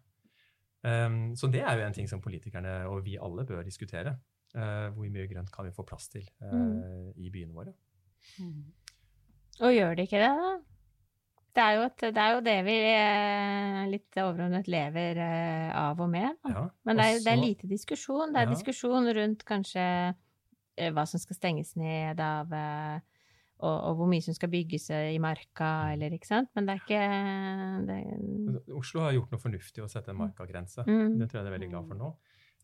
Um, 0.79 1.35
så 1.35 1.49
det 1.51 1.65
er 1.67 1.75
jo 1.75 1.83
en 1.83 1.97
ting 1.97 2.07
som 2.07 2.21
politikerne 2.23 2.77
og 2.87 3.01
vi 3.03 3.17
alle 3.19 3.43
bør 3.43 3.65
diskutere. 3.67 4.15
Uh, 4.49 4.89
hvor 4.95 5.05
mye 5.13 5.27
grønt 5.29 5.51
kan 5.53 5.67
vi 5.67 5.75
få 5.75 5.83
plass 5.85 6.09
til 6.09 6.23
uh, 6.41 6.49
mm. 6.49 7.11
i 7.21 7.29
byene 7.29 7.53
våre? 7.53 7.73
Mm. 8.41 8.63
Og 9.59 9.73
gjør 9.75 9.93
det 9.97 10.07
ikke 10.07 10.21
det, 10.23 10.31
da? 10.39 10.53
Det 11.59 11.65
er, 11.65 11.81
et, 11.83 12.03
det 12.15 12.23
er 12.23 12.33
jo 12.33 12.41
det, 12.45 12.55
vi 12.63 12.73
eh, 12.87 13.79
litt 13.89 14.17
overordnet 14.21 14.69
lever 14.69 15.17
av 15.75 15.99
og 15.99 16.07
med. 16.11 16.37
Ja, 16.47 16.67
Men 16.87 16.99
det 17.01 17.07
er, 17.09 17.21
det 17.25 17.31
er, 17.33 17.41
lite 17.41 17.67
diskusjon. 17.67 18.31
Det 18.31 18.39
er 18.39 18.47
ja. 18.47 18.51
diskusjon 18.53 19.09
rundt 19.17 19.43
kanskje 19.49 19.83
hva 20.93 21.05
som 21.09 21.19
skal 21.19 21.35
stenges 21.35 21.73
ned 21.75 22.21
av 22.23 22.53
og, 22.53 23.73
og, 23.73 23.97
hvor 23.99 24.07
mye 24.07 24.23
som 24.23 24.37
skal 24.37 24.53
bygges 24.53 24.87
i 24.93 25.17
marka, 25.19 25.71
eller 25.97 26.13
ikke 26.15 26.29
sant. 26.29 26.53
Men 26.55 26.69
det 26.69 26.77
er 26.77 26.85
ikke 26.85 27.01
det... 27.89 27.99
Oslo 28.77 29.03
har 29.03 29.17
gjort 29.17 29.33
noe 29.33 29.43
fornuftig 29.43 29.83
å 29.83 29.89
sette 29.91 30.13
en 30.13 30.21
markagrense. 30.21 30.85
Mm. 30.87 31.17
Det 31.19 31.27
tror 31.27 31.41
jeg 31.41 31.49
de 31.49 31.51
er 31.51 31.57
veldig 31.57 31.71
glad 31.73 31.89
for 31.91 31.99
nå. 31.99 32.13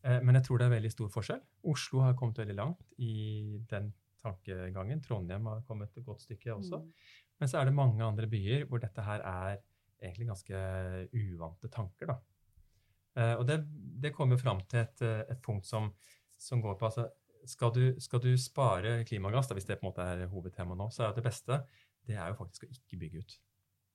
Eh, 0.04 0.18
men 0.22 0.38
jeg 0.38 0.46
tror 0.46 0.60
det 0.60 0.66
er 0.68 0.74
veldig 0.76 0.92
stor 0.94 1.12
forskjell. 1.14 1.42
Oslo 1.72 2.02
har 2.04 2.16
kommet 2.18 2.42
veldig 2.42 2.56
langt 2.58 2.84
i 3.02 3.58
den 3.70 3.92
tankegangen. 4.22 5.02
Trondheim 5.04 5.48
har 5.50 5.64
kommet 5.68 5.96
et 5.96 6.06
godt 6.06 6.24
stykke 6.24 6.54
også. 6.54 6.82
Mm. 6.82 6.92
Men 7.40 7.52
så 7.52 7.60
er 7.60 7.68
det 7.68 7.76
mange 7.76 8.04
andre 8.04 8.28
byer 8.30 8.64
hvor 8.68 8.82
dette 8.82 9.04
her 9.04 9.24
er 9.24 9.60
egentlig 10.02 10.30
ganske 10.30 10.62
uvante 11.16 11.70
tanker. 11.72 12.12
da. 12.12 12.18
Eh, 13.16 13.34
og 13.36 13.46
det, 13.48 13.62
det 14.02 14.14
kommer 14.14 14.40
fram 14.40 14.60
til 14.68 14.84
et, 14.84 15.02
et 15.02 15.42
punkt 15.42 15.66
som, 15.66 15.92
som 16.38 16.62
går 16.64 16.76
på 16.80 16.90
altså, 16.90 17.08
skal 17.46 17.70
du, 17.72 18.00
skal 18.02 18.20
du 18.20 18.32
spare 18.40 19.04
klimagass, 19.06 19.48
da, 19.48 19.54
hvis 19.54 19.68
det 19.68 19.78
på 19.78 19.86
en 19.86 19.92
måte 19.92 20.02
er 20.02 20.26
hovedtemaet 20.30 20.80
nå, 20.80 20.88
så 20.90 21.06
er 21.06 21.12
det 21.14 21.24
beste 21.24 21.60
det 22.06 22.16
er 22.16 22.30
jo 22.30 22.38
faktisk 22.38 22.66
å 22.66 22.70
ikke 22.70 22.98
bygge 23.00 23.22
ut. 23.22 23.36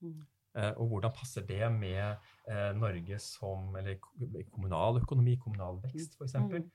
Mm. 0.04 0.22
Uh, 0.52 0.72
og 0.82 0.90
hvordan 0.90 1.14
passer 1.16 1.44
det 1.48 1.64
med 1.72 2.18
uh, 2.50 2.72
Norge 2.76 3.16
som 3.24 3.72
eller 3.78 3.96
kommunal 4.52 5.00
økonomi, 5.00 5.38
kommunal 5.40 5.78
vekst 5.84 6.18
f.eks.? 6.18 6.36
Mm. 6.36 6.66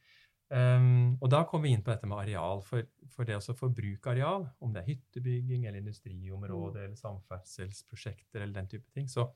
Um, 0.48 1.18
og 1.20 1.30
da 1.30 1.44
kommer 1.44 1.68
vi 1.68 1.76
inn 1.76 1.84
på 1.86 1.92
dette 1.92 2.10
med 2.10 2.18
areal. 2.24 2.64
For, 2.66 2.88
for 3.14 3.28
det 3.28 3.38
å 3.38 3.58
forbruke 3.60 4.14
areal, 4.16 4.48
om 4.64 4.74
det 4.74 4.82
er 4.82 4.90
hyttebygging 4.94 5.68
eller 5.68 5.84
industriområde 5.84 6.80
mm. 6.80 6.84
eller 6.88 6.98
samferdselsprosjekter 7.04 8.42
eller 8.42 8.58
den 8.62 8.72
type 8.74 8.90
ting, 8.96 9.12
så, 9.12 9.28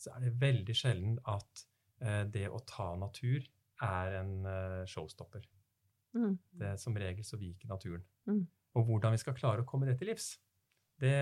så 0.00 0.16
er 0.16 0.26
det 0.26 0.36
veldig 0.42 0.76
sjelden 0.76 1.20
at 1.30 1.64
uh, 2.02 2.24
det 2.26 2.48
å 2.50 2.62
ta 2.66 2.92
natur 2.98 3.46
er 3.86 4.18
en 4.18 4.34
showstopper. 4.90 5.46
Mm. 6.12 6.34
Det, 6.60 6.74
som 6.82 6.96
regel 6.98 7.24
så 7.24 7.38
viker 7.40 7.70
naturen. 7.70 8.02
Mm. 8.28 8.42
Og 8.76 8.90
hvordan 8.90 9.14
vi 9.14 9.20
skal 9.22 9.36
klare 9.38 9.62
å 9.62 9.68
komme 9.68 9.86
det 9.88 9.94
til 10.00 10.10
livs, 10.10 10.34
det, 11.00 11.12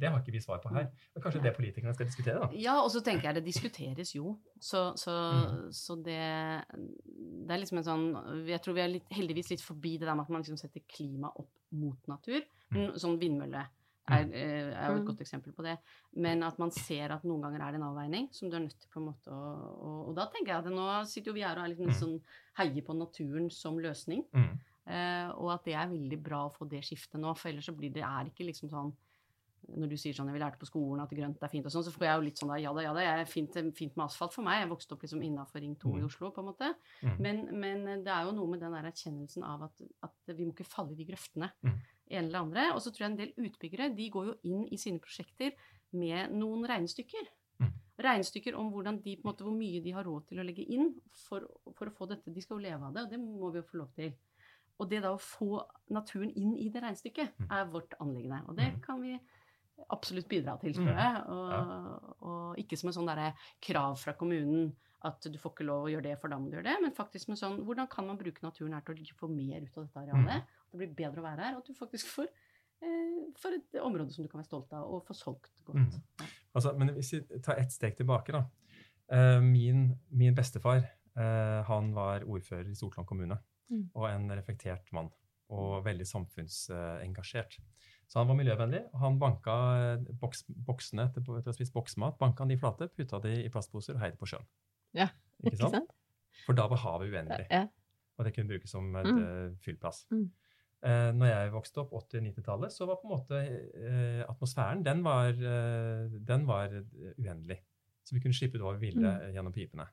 det, 0.00 0.08
har 0.10 0.18
ikke 0.18 0.34
vi 0.34 0.40
svar 0.42 0.58
på 0.62 0.70
her. 0.74 0.88
Det 0.90 1.20
er 1.20 1.24
kanskje 1.24 1.42
det 1.44 1.54
politikerne 1.54 1.94
skal 1.94 2.08
diskutere? 2.08 2.40
da? 2.42 2.48
Ja, 2.58 2.78
og 2.82 2.90
så 2.90 3.02
tenker 3.06 3.28
jeg 3.28 3.38
det 3.38 3.44
diskuteres 3.46 4.14
jo. 4.16 4.34
Så, 4.58 4.80
så, 4.98 5.12
mm. 5.14 5.68
så 5.78 5.96
det, 6.02 6.22
det, 6.72 7.50
er 7.50 7.60
liksom 7.62 7.80
en 7.80 7.86
sånn 7.86 8.08
Jeg 8.48 8.62
tror 8.62 8.76
vi 8.78 8.82
er 8.82 8.90
litt, 8.96 9.06
heldigvis 9.14 9.52
litt 9.54 9.62
forbi 9.62 9.94
det 10.00 10.08
der 10.08 10.18
med 10.18 10.26
at 10.26 10.34
man 10.34 10.42
liksom 10.42 10.58
setter 10.58 10.82
klima 10.90 11.30
opp 11.30 11.52
mot 11.78 12.10
natur. 12.10 12.42
Mm. 12.74 12.90
Sånn 12.98 13.20
vindmølle 13.20 13.62
er, 13.62 14.26
mm. 14.26 14.34
eh, 14.34 14.72
er, 14.72 14.88
jo 14.90 14.96
et 14.96 15.04
mm. 15.04 15.06
godt 15.12 15.22
eksempel 15.22 15.54
på 15.54 15.66
det. 15.68 15.76
Men 16.24 16.42
at 16.46 16.58
man 16.58 16.74
ser 16.74 17.14
at 17.14 17.22
noen 17.28 17.46
ganger 17.46 17.62
er 17.62 17.76
det 17.76 17.80
en 17.80 17.86
avveining 17.92 18.26
som 18.34 18.50
du 18.50 18.58
er 18.58 18.66
nødt 18.66 18.74
til 18.74 18.90
på 18.90 19.02
en 19.02 19.08
måte 19.12 19.30
å 19.30 19.54
Og, 19.76 20.02
og 20.10 20.18
da 20.18 20.26
tenker 20.32 20.56
jeg 20.56 20.64
at 20.64 20.74
nå 20.74 20.88
sitter 21.10 21.30
jo 21.30 21.38
vi 21.38 21.46
her 21.46 21.60
og 21.60 21.68
er 21.68 21.74
litt 21.76 21.86
mm. 21.86 21.96
sånn 22.00 22.18
heier 22.58 22.82
på 22.86 22.98
naturen 22.98 23.48
som 23.54 23.78
løsning. 23.82 24.26
Mm. 24.34 24.52
Eh, 24.82 25.30
og 25.38 25.52
at 25.54 25.66
det 25.68 25.78
er 25.78 25.90
veldig 25.92 26.18
bra 26.22 26.44
å 26.48 26.52
få 26.52 26.66
det 26.70 26.82
skiftet 26.86 27.20
nå, 27.22 27.30
for 27.38 27.52
ellers 27.52 27.70
så 27.70 27.76
blir 27.76 27.92
det 27.94 28.02
er 28.02 28.30
ikke 28.32 28.48
liksom 28.48 28.72
sånn 28.72 28.90
når 29.68 29.92
du 29.92 29.96
sier 29.96 30.16
sånn 30.16 30.28
'jeg 30.28 30.40
lærte 30.42 30.58
på 30.58 30.68
skolen 30.68 31.02
at 31.02 31.10
grønt 31.10 31.42
er 31.42 31.52
fint', 31.52 31.66
og 31.66 31.72
sånn, 31.72 31.84
så 31.86 31.94
får 31.94 32.06
jeg 32.06 32.16
jo 32.16 32.26
litt 32.26 32.38
sånn 32.38 32.50
da, 32.50 32.58
ja 32.58 32.72
da, 32.72 32.82
ja 32.82 32.92
da, 32.92 33.00
jeg 33.00 33.20
er 33.20 33.30
fint, 33.30 33.52
fint, 33.76 33.96
med 33.96 34.04
asfalt 34.04 34.34
for 34.34 34.42
meg. 34.42 34.60
Jeg 34.60 34.70
vokste 34.70 34.94
opp 34.94 35.02
liksom 35.02 35.22
innafor 35.22 35.60
Ring 35.60 35.76
2 35.76 35.88
mm. 35.88 35.98
i 35.98 36.04
Oslo, 36.04 36.30
på 36.30 36.42
en 36.42 36.50
måte. 36.50 36.74
Mm. 37.02 37.16
Men, 37.18 37.60
men, 37.60 38.04
det 38.04 38.12
er 38.12 38.26
jo 38.26 38.36
noe 38.36 38.50
med 38.50 38.60
den 38.60 38.72
der 38.72 38.90
erkjennelsen 38.90 39.44
av 39.44 39.68
at, 39.70 39.82
at 40.02 40.36
vi 40.36 40.44
må 40.44 40.52
ikke 40.52 40.68
falle 40.68 40.92
i 40.92 41.00
de 41.00 41.10
grøftene. 41.12 41.50
Mm 41.62 41.80
en 42.12 42.28
eller 42.28 42.38
andre. 42.38 42.66
Og 42.74 42.82
så 42.82 42.92
tror 42.92 43.06
jeg 43.06 43.12
en 43.12 43.20
del 43.20 43.46
utbyggere 43.48 43.92
de 43.96 44.08
går 44.12 44.30
jo 44.30 44.34
inn 44.48 44.66
i 44.72 44.80
sine 44.80 45.02
prosjekter 45.02 45.54
med 45.98 46.34
noen 46.36 46.66
regnestykker. 46.68 47.30
Mm. 47.62 47.72
Regnestykker 48.06 48.58
om 48.58 48.72
de, 49.04 49.16
måte, 49.24 49.46
hvor 49.46 49.54
mye 49.56 49.82
de 49.84 49.94
har 49.94 50.06
råd 50.08 50.28
til 50.30 50.42
å 50.42 50.46
legge 50.46 50.66
inn 50.74 50.92
for, 51.26 51.46
for, 51.76 51.88
å 51.88 51.96
få 51.96 52.08
dette. 52.10 52.32
De 52.32 52.44
skal 52.44 52.58
jo 52.58 52.66
leve 52.66 52.88
av 52.88 52.96
det, 52.96 53.06
og 53.06 53.12
det 53.12 53.22
må 53.22 53.52
vi 53.52 53.62
jo 53.62 53.68
få 53.68 53.82
lov 53.82 53.92
til. 53.98 54.12
Og 54.80 54.88
det 54.90 55.02
da 55.04 55.12
å 55.14 55.20
få 55.20 55.60
naturen 55.94 56.32
inn 56.38 56.56
i 56.58 56.70
det 56.72 56.82
regnestykket 56.82 57.36
mm. 57.38 57.48
er 57.54 57.70
vårt 57.70 57.94
anliggende. 58.02 58.42
Og 58.48 58.58
det 58.58 58.72
mm. 58.72 58.82
kan 58.84 59.02
vi 59.02 59.14
absolutt 59.92 60.28
bidra 60.30 60.56
til, 60.60 60.74
tror 60.76 60.88
mm. 60.88 61.02
jeg. 61.02 61.20
Og, 61.34 62.16
og 62.30 62.62
ikke 62.62 62.78
som 62.80 62.90
en 62.90 62.96
sånn 62.96 63.10
derre 63.10 63.32
krav 63.62 63.98
fra 64.00 64.16
kommunen 64.18 64.72
at 65.02 65.24
du 65.26 65.34
får 65.40 65.56
ikke 65.56 65.66
lov 65.66 65.88
å 65.88 65.90
gjøre 65.90 66.06
det, 66.06 66.18
for 66.22 66.30
da 66.30 66.38
må 66.38 66.46
du 66.46 66.56
gjøre 66.56 66.68
det. 66.70 66.76
Men 66.84 66.92
faktisk 66.94 67.32
med 67.32 67.40
sånn 67.40 67.56
Hvordan 67.66 67.88
kan 67.90 68.06
man 68.06 68.20
bruke 68.20 68.44
naturen 68.44 68.76
her 68.76 68.84
til 68.86 69.16
å 69.16 69.18
få 69.18 69.30
mer 69.32 69.64
ut 69.64 69.78
av 69.80 69.88
dette 69.88 70.04
arealet? 70.04 70.44
Mm 70.44 70.58
det 70.72 70.80
blir 70.80 70.96
bedre 70.96 71.20
å 71.20 71.26
være 71.26 71.44
her, 71.44 71.56
og 71.56 71.62
at 71.62 71.68
du 71.68 71.76
faktisk 71.76 72.08
får, 72.14 72.28
eh, 72.82 73.20
får 73.40 73.58
et 73.58 73.78
område 73.82 74.14
som 74.14 74.24
du 74.24 74.30
kan 74.30 74.40
være 74.40 74.48
stolt 74.48 74.72
av, 74.72 74.88
og 74.88 75.04
få 75.06 75.16
solgt 75.16 75.64
godt. 75.66 75.98
Mm. 76.20 76.28
Altså, 76.54 76.72
men 76.78 76.94
hvis 76.96 77.12
vi 77.14 77.40
tar 77.44 77.60
ett 77.60 77.72
steg 77.72 77.96
tilbake, 77.96 78.32
da. 78.32 78.46
Eh, 79.12 79.40
min, 79.44 79.90
min, 80.08 80.34
bestefar 80.34 80.80
eh, 80.80 81.62
han 81.68 81.92
var 81.94 82.24
ordfører 82.24 82.70
i 82.70 82.78
Stortland 82.78 83.08
kommune, 83.08 83.36
mm. 83.68 83.90
og 83.94 84.08
en 84.08 84.30
reflektert 84.32 84.92
mann. 84.92 85.12
Og 85.52 85.82
veldig 85.84 86.06
samfunnsengasjert. 86.08 87.58
Så 88.12 88.20
han 88.20 88.28
var 88.28 88.36
miljøvennlig. 88.36 88.82
og 88.92 89.00
Han 89.00 89.14
banka 89.20 89.56
eh, 89.80 90.10
boks, 90.20 90.44
boksene 90.68 91.06
etter, 91.08 91.24
etter 91.24 91.48
å 91.48 91.54
ha 91.54 91.56
spist 91.56 91.72
boksmat, 91.72 92.18
banka 92.20 92.44
de 92.48 92.58
flate, 92.60 92.90
putta 92.92 93.22
de 93.24 93.38
i 93.46 93.50
plastposer 93.52 93.96
og 93.96 94.04
heide 94.04 94.20
på 94.20 94.28
sjøen. 94.28 94.44
Ja, 94.92 95.08
ikke 95.40 95.56
sant? 95.62 95.94
For 96.44 96.56
da 96.56 96.66
var 96.68 96.82
havet 96.82 97.08
uendelig. 97.08 97.46
Ja. 97.48 97.64
Og 98.18 98.26
det 98.26 98.34
kunne 98.36 98.52
brukes 98.52 98.74
som 98.74 98.90
et 99.00 99.08
mm. 99.08 99.22
Eh, 99.22 99.46
fyllplass. 99.64 100.04
Mm. 100.12 100.26
Eh, 100.82 101.08
når 101.16 101.30
jeg 101.30 101.52
vokste 101.54 101.80
opp, 101.84 101.94
80-90-tallet, 102.02 102.74
så 102.74 102.88
var 102.90 103.00
på 103.00 103.08
en 103.08 103.14
måte 103.14 103.40
eh, 103.40 104.22
atmosfæren 104.26 104.84
den 104.84 105.00
var, 105.06 105.30
eh, 105.30 106.16
den 106.28 106.44
var, 106.48 106.74
uendelig. 107.16 107.62
Så 108.04 108.16
vi 108.16 108.20
kunne 108.20 108.36
slippe 108.36 108.58
det 108.58 108.76
vi 108.76 108.90
ville 108.90 109.08
mm. 109.08 109.28
gjennom 109.36 109.54
pipene. 109.54 109.86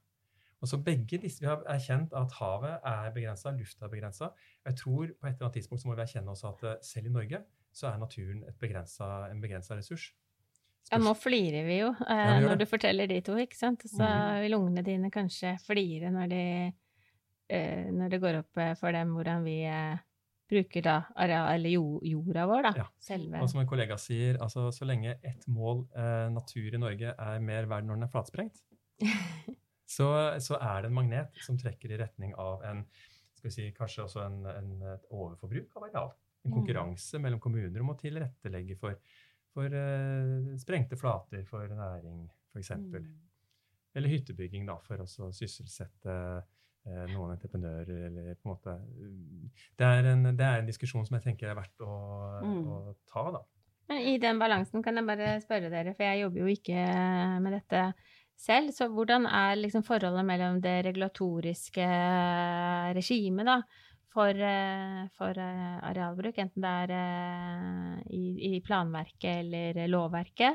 Og 0.59 0.67
så 0.67 0.79
begge 0.83 1.17
disse, 1.21 1.39
Vi 1.41 1.47
har 1.47 1.61
erkjent 1.71 2.13
at 2.13 2.33
havet 2.39 2.79
er 2.83 3.11
begrensa, 3.15 3.51
lufta 3.55 3.85
er 3.85 3.93
begrensa. 3.93 4.31
Jeg 4.65 4.75
tror 4.75 5.05
på 5.07 5.27
et 5.27 5.35
eller 5.35 5.47
annet 5.47 5.53
tidspunkt 5.59 5.81
så 5.81 5.87
må 5.87 5.95
vi 5.95 6.03
erkjenne 6.03 6.33
også 6.33 6.51
at 6.51 6.85
selv 6.85 7.07
i 7.07 7.13
Norge 7.15 7.43
så 7.71 7.87
er 7.91 8.01
naturen 8.01 8.43
begrenset, 8.59 9.31
en 9.31 9.41
begrensa 9.41 9.77
ressurs. 9.77 10.09
Spørs. 10.79 10.95
Ja, 10.95 10.99
nå 11.03 11.13
flirer 11.13 11.65
vi 11.67 11.79
jo 11.83 11.89
eh, 11.91 12.17
ja, 12.17 12.35
vi 12.39 12.45
når 12.47 12.59
du 12.59 12.65
forteller 12.65 13.07
de 13.07 13.21
to, 13.21 13.37
ikke 13.37 13.57
sant. 13.57 13.83
Så 13.87 14.03
mm. 14.03 14.41
vil 14.43 14.57
ungene 14.57 14.83
dine 14.83 15.11
kanskje 15.13 15.55
flire 15.63 16.11
når, 16.11 16.31
de, 16.33 16.43
eh, 17.55 17.89
når 17.93 18.13
det 18.15 18.21
går 18.23 18.39
opp 18.43 18.61
for 18.79 18.95
dem 18.95 19.13
hvordan 19.15 19.45
vi 19.45 19.59
eh, 19.69 19.99
bruker 20.49 20.85
da 20.85 20.97
eller 21.19 21.69
jorda 21.69 22.45
vår, 22.49 22.63
da. 22.69 22.73
Ja. 22.81 22.87
Selve. 23.03 23.41
Og 23.43 23.51
som 23.51 23.61
en 23.61 23.69
kollega 23.69 23.99
sier, 24.01 24.39
altså 24.41 24.69
så 24.73 24.87
lenge 24.89 25.19
ett 25.21 25.45
mål 25.51 25.85
eh, 25.93 26.27
natur 26.33 26.73
i 26.73 26.81
Norge 26.81 27.13
er 27.13 27.43
mer 27.43 27.69
verd 27.69 27.87
når 27.87 27.99
den 27.99 28.07
er 28.07 28.13
flatsprengt, 28.13 28.63
så, 29.89 30.09
så, 30.43 30.57
er 30.61 30.83
det 30.83 30.91
en 30.91 30.97
magnet 30.99 31.39
som 31.41 31.57
trekker 31.57 31.95
i 31.95 31.97
retning 31.97 32.35
av 32.37 32.61
en 32.67 32.83
si, 33.39 33.69
kanskje 33.75 34.05
også 34.05 34.21
en, 34.21 34.43
en, 34.51 34.75
et 34.93 35.07
overforbruk 35.09 35.73
av 35.79 35.87
areal. 35.87 36.11
En 36.43 36.51
mm. 36.51 36.57
konkurranse 36.59 37.17
mm. 37.17 37.25
mellom 37.25 37.41
kommuner 37.41 37.81
om 37.81 37.93
å 37.93 37.97
tilrettelegge 37.97 38.77
for, 38.79 38.99
for 39.55 39.73
uh, 39.73 40.53
sprengte 40.61 40.99
flater 40.99 41.41
for 41.49 41.73
næring, 41.73 42.21
f.eks. 42.53 42.71
Mm. 42.77 43.09
Eller 43.97 44.13
hyttebygging 44.13 44.69
da, 44.69 44.77
for 44.85 45.01
å 45.01 45.07
sysselsette 45.09 46.17
uh, 46.37 47.05
noen 47.09 47.33
entreprenører 47.33 48.05
eller 48.11 48.37
på 48.37 48.45
en 48.45 48.53
måte 48.53 48.75
det 49.77 49.87
er 49.87 50.11
en, 50.13 50.29
det 50.29 50.45
er 50.45 50.61
en 50.61 50.69
diskusjon 50.69 51.07
som 51.07 51.17
jeg 51.17 51.25
tenker 51.31 51.49
er 51.49 51.57
verdt 51.57 51.81
å, 51.81 51.95
mm. 52.45 52.61
å, 52.61 52.79
ta, 53.09 53.25
da. 53.39 53.43
Men 53.89 54.05
I 54.05 54.15
den 54.21 54.37
balansen 54.37 54.85
kan 54.85 55.01
jeg 55.01 55.09
bare 55.09 55.33
spørre 55.41 55.73
dere, 55.73 55.97
for 55.97 56.05
jeg 56.05 56.21
jobber 56.21 56.43
jo 56.43 56.53
ikke 56.53 56.87
med 57.41 57.57
dette 57.57 57.83
selv. 58.39 58.71
Så 58.75 58.87
hvordan 58.93 59.27
er 59.27 59.59
liksom 59.59 59.83
forholdet 59.87 60.25
mellom 60.27 60.61
det 60.63 60.85
regulatoriske 60.87 61.87
regimet 62.97 63.45
da, 63.49 63.57
for, 64.13 64.29
eh, 64.29 65.07
for 65.17 65.37
eh, 65.37 65.77
arealbruk, 65.89 66.37
enten 66.41 66.61
det 66.65 66.73
er 66.83 66.89
eh, 66.97 67.95
i, 68.15 68.55
i 68.55 68.61
planverket 68.65 69.35
eller 69.43 69.87
lovverket, 69.87 70.53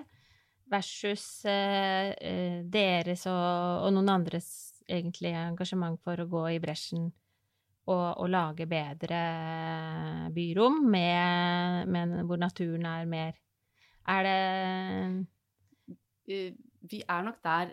versus 0.74 1.42
deres 1.44 3.26
og, 3.28 3.84
og, 3.84 3.90
noen 3.92 4.08
andres 4.08 4.46
egentlig 4.88 5.34
engasjement 5.36 6.00
for 6.02 6.16
å 6.22 6.26
gå 6.26 6.44
i 6.54 6.58
bresjen 6.58 7.12
og, 7.84 8.16
og 8.16 8.30
lage 8.32 8.64
bedre 8.66 9.20
byrom 10.34 10.88
med, 10.88 11.84
med, 11.92 12.24
hvor 12.24 12.38
naturen 12.40 12.86
er 12.88 13.04
mer 13.12 13.32
Er 14.08 14.22
det 14.24 14.38
Vi 16.84 17.00
er 17.08 17.24
nok 17.24 17.40
der 17.44 17.72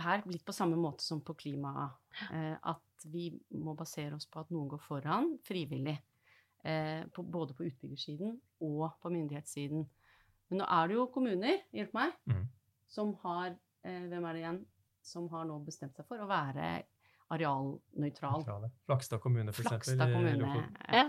her 0.00 0.22
litt 0.28 0.44
på 0.46 0.54
samme 0.56 0.78
måte 0.80 1.04
som 1.04 1.20
på 1.24 1.34
klima, 1.36 1.90
at 2.32 3.06
vi 3.12 3.28
må 3.60 3.74
basere 3.76 4.16
oss 4.16 4.24
på 4.28 4.40
at 4.40 4.52
noen 4.52 4.70
går 4.72 4.80
foran 4.80 5.34
frivillig. 5.44 5.96
Eh, 6.66 7.06
på, 7.06 7.22
både 7.22 7.54
på 7.54 7.62
utbyggersiden 7.64 8.40
og 8.66 8.88
på 9.02 9.10
myndighetssiden. 9.14 9.84
Men 10.48 10.58
nå 10.58 10.66
er 10.66 10.88
det 10.90 10.96
jo 10.96 11.04
kommuner, 11.14 11.60
hjelp 11.74 11.92
meg, 11.94 12.16
mm. 12.26 12.40
som 12.90 13.12
har 13.22 13.52
eh, 13.86 14.08
Hvem 14.10 14.24
er 14.26 14.34
det 14.34 14.40
igjen? 14.40 14.58
Som 15.06 15.28
har 15.30 15.44
nå 15.46 15.60
bestemt 15.62 15.94
seg 15.94 16.08
for 16.08 16.18
å 16.18 16.26
være 16.26 16.72
arealnøytral. 17.36 18.48
Flakstad 18.88 19.22
kommune, 19.22 19.54
for 19.54 19.68
Flakstad. 19.68 20.10
Kommune, 20.10 20.64
ja. 20.90 21.04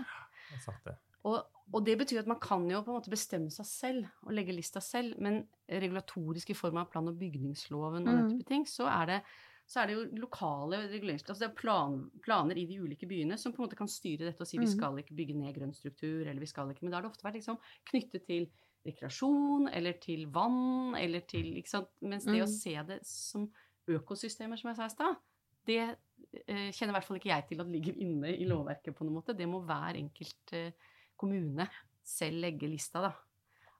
Og, 1.26 1.40
og, 1.72 1.82
det 1.84 1.98
betyr 2.00 2.22
at 2.22 2.30
man 2.30 2.40
kan 2.40 2.64
jo 2.70 2.80
på 2.84 2.92
en 2.92 2.98
måte 2.98 3.12
bestemme 3.12 3.52
seg 3.52 3.66
selv 3.68 4.08
og 4.26 4.32
legge 4.36 4.56
lista 4.56 4.80
selv, 4.84 5.18
men 5.20 5.42
regulatorisk 5.68 6.54
i 6.54 6.56
form 6.56 6.80
av 6.80 6.88
plan- 6.92 7.10
og 7.10 7.18
bygningsloven 7.20 8.06
og 8.06 8.08
mm. 8.08 8.18
den 8.18 8.32
type 8.32 8.48
ting, 8.48 8.66
så 8.68 8.88
er 8.92 9.12
det 9.12 9.20
så 9.68 9.82
er 9.82 9.90
det 9.90 9.96
jo 9.98 10.04
lokale 10.22 10.78
reguleringsplaner. 10.88 11.34
Altså 11.34 11.44
det 11.44 11.50
er 11.50 11.58
plan, 11.58 11.96
planer 12.24 12.56
i 12.56 12.64
de 12.70 12.78
ulike 12.80 13.04
byene 13.08 13.36
som 13.36 13.52
på 13.52 13.60
en 13.60 13.66
måte 13.66 13.76
kan 13.76 13.90
styre 13.90 14.30
dette 14.30 14.40
og 14.40 14.48
si 14.48 14.56
mm. 14.56 14.62
vi 14.64 14.70
skal 14.72 14.96
ikke 15.02 15.16
bygge 15.18 15.36
ned 15.36 15.52
grønn 15.58 15.74
struktur, 15.76 16.22
eller 16.22 16.40
vi 16.40 16.48
skal 16.48 16.72
ikke 16.72 16.86
Men 16.86 16.94
da 16.94 16.98
har 16.98 17.04
det 17.04 17.10
ofte 17.10 17.26
vært 17.26 17.36
liksom 17.36 17.58
knyttet 17.90 18.24
til 18.24 18.48
rekreasjon 18.88 19.68
eller 19.68 19.98
til 20.00 20.24
vann 20.32 20.96
eller 20.96 21.26
til 21.28 21.50
ikke 21.60 21.74
sant? 21.74 21.90
Mens 22.00 22.24
det 22.24 22.38
mm. 22.38 22.46
å 22.46 22.50
se 22.54 22.74
det 22.88 22.98
som 23.04 23.44
økosystemer, 23.88 24.60
som 24.60 24.70
jeg 24.72 24.78
sa 24.78 24.88
i 24.88 24.94
stad, 24.94 25.20
det 25.68 25.82
eh, 25.84 26.70
kjenner 26.72 26.94
i 26.94 26.96
hvert 26.96 27.08
fall 27.10 27.20
ikke 27.20 27.32
jeg 27.34 27.46
til 27.50 27.60
at 27.60 27.72
ligger 27.72 28.00
inne 28.04 28.32
i 28.32 28.48
lovverket 28.48 28.96
på 28.96 29.04
noen 29.04 29.20
måte. 29.20 29.36
Det 29.36 29.48
må 29.50 29.60
hver 29.68 30.00
enkelt 30.00 30.56
eh, 30.56 30.88
kommune 31.20 31.68
selv 32.08 32.40
legge 32.44 32.70
lista, 32.70 33.02
da. 33.04 33.12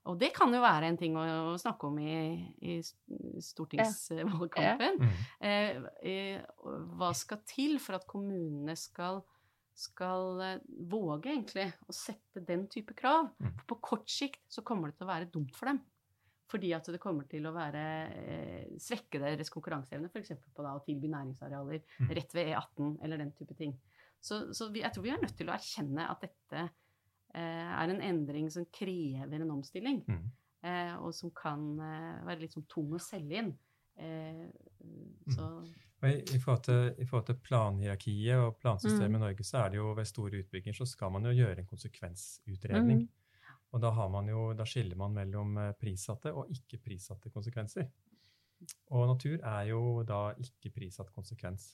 Og 0.09 0.16
det 0.21 0.30
kan 0.37 0.52
jo 0.54 0.61
være 0.62 0.88
en 0.88 0.97
ting 0.97 1.16
å, 1.21 1.57
snakke 1.61 1.88
om 1.90 1.99
i, 2.00 2.12
i 2.64 2.78
stortingsvalgkampen. 3.45 5.02
Ja. 5.02 5.09
Mm. 5.42 5.88
Eh, 6.00 6.38
hva 6.97 7.11
skal 7.16 7.42
til 7.49 7.76
for 7.83 7.99
at 7.99 8.07
kommunene 8.09 8.76
skal, 8.78 9.21
skal 9.76 10.40
eh, 10.47 10.64
våge 10.88 11.35
egentlig 11.35 11.66
å 11.85 11.97
sette 11.97 12.45
den 12.49 12.64
type 12.73 12.97
krav? 12.97 13.28
Mm. 13.37 13.52
På 13.68 13.80
kort 13.85 14.09
sikt 14.12 14.47
så 14.49 14.64
kommer 14.64 14.88
det 14.88 15.00
til 15.00 15.09
å 15.09 15.12
være 15.12 15.30
dumt 15.35 15.52
for 15.59 15.75
dem. 15.75 15.83
Fordi 16.49 16.73
at 16.73 16.88
det 16.88 17.02
kommer 17.02 17.28
til 17.28 17.45
å 17.45 17.52
være, 17.52 17.85
eh, 18.16 18.66
svekke 18.80 19.21
deres 19.21 19.52
konkurranseevne, 19.52 20.09
f.eks. 20.09 20.33
på 20.57 20.64
da, 20.64 20.73
å 20.73 20.85
tilby 20.87 21.12
næringsarealer 21.12 21.85
mm. 21.85 22.12
rett 22.16 22.33
ved 22.33 22.54
E18 22.54 22.95
eller 23.04 23.21
den 23.21 23.37
type 23.37 23.57
ting. 23.59 23.76
Så, 24.18 24.47
så 24.57 24.73
vi, 24.73 24.80
jeg 24.80 24.95
tror 24.95 25.04
vi 25.04 25.12
er 25.12 25.21
nødt 25.21 25.37
til 25.37 25.50
å 25.50 25.54
erkjenne 25.54 26.09
at 26.09 26.25
dette 26.25 26.71
er 27.37 27.93
en 27.93 28.03
endring 28.05 28.49
som 28.53 28.67
krever 28.73 29.41
en 29.41 29.57
omstilling, 29.59 30.05
mm. 30.09 30.29
Eh, 30.67 30.95
og 30.99 31.13
som 31.15 31.31
kan 31.39 31.61
eh, 31.79 32.23
være 32.27 32.41
litt 32.41 32.55
sånn 32.57 32.65
tung 32.67 32.91
å 32.97 32.99
selge 32.99 33.45
inn. 33.45 33.53
Så 35.31 35.45
I, 36.03 36.17
i, 36.35 36.39
forhold 36.43 36.65
til, 36.67 36.81
I, 36.99 37.07
forhold 37.07 37.29
til, 37.29 37.39
planhierarkiet 37.43 38.43
og 38.43 38.57
plansystemet 38.59 39.15
mm. 39.15 39.17
i 39.19 39.23
Norge, 39.23 39.47
så 39.47 39.61
er 39.61 39.71
det 39.71 39.79
jo 39.79 39.93
ved 39.95 40.11
store 40.11 40.43
utbygginger 40.43 40.79
så 40.81 40.87
skal 40.87 41.15
man 41.15 41.27
jo 41.31 41.37
gjøre 41.37 41.63
en 41.63 41.71
konsekvensutredning. 41.71 43.05
Mm. 43.07 43.55
Og 43.71 43.83
da, 43.83 43.93
jo, 44.27 44.43
da, 44.59 44.67
skiller 44.67 44.99
man 44.99 45.14
mellom 45.14 45.59
prissatte 45.79 46.35
og 46.35 46.51
ikke 46.55 46.83
prissatte 46.88 47.31
konsekvenser. 47.35 47.87
Og 48.95 49.07
natur 49.12 49.38
er 49.38 49.69
jo 49.71 49.83
da 50.07 50.33
ikke 50.43 50.73
prissatt 50.75 51.12
konsekvens. 51.14 51.71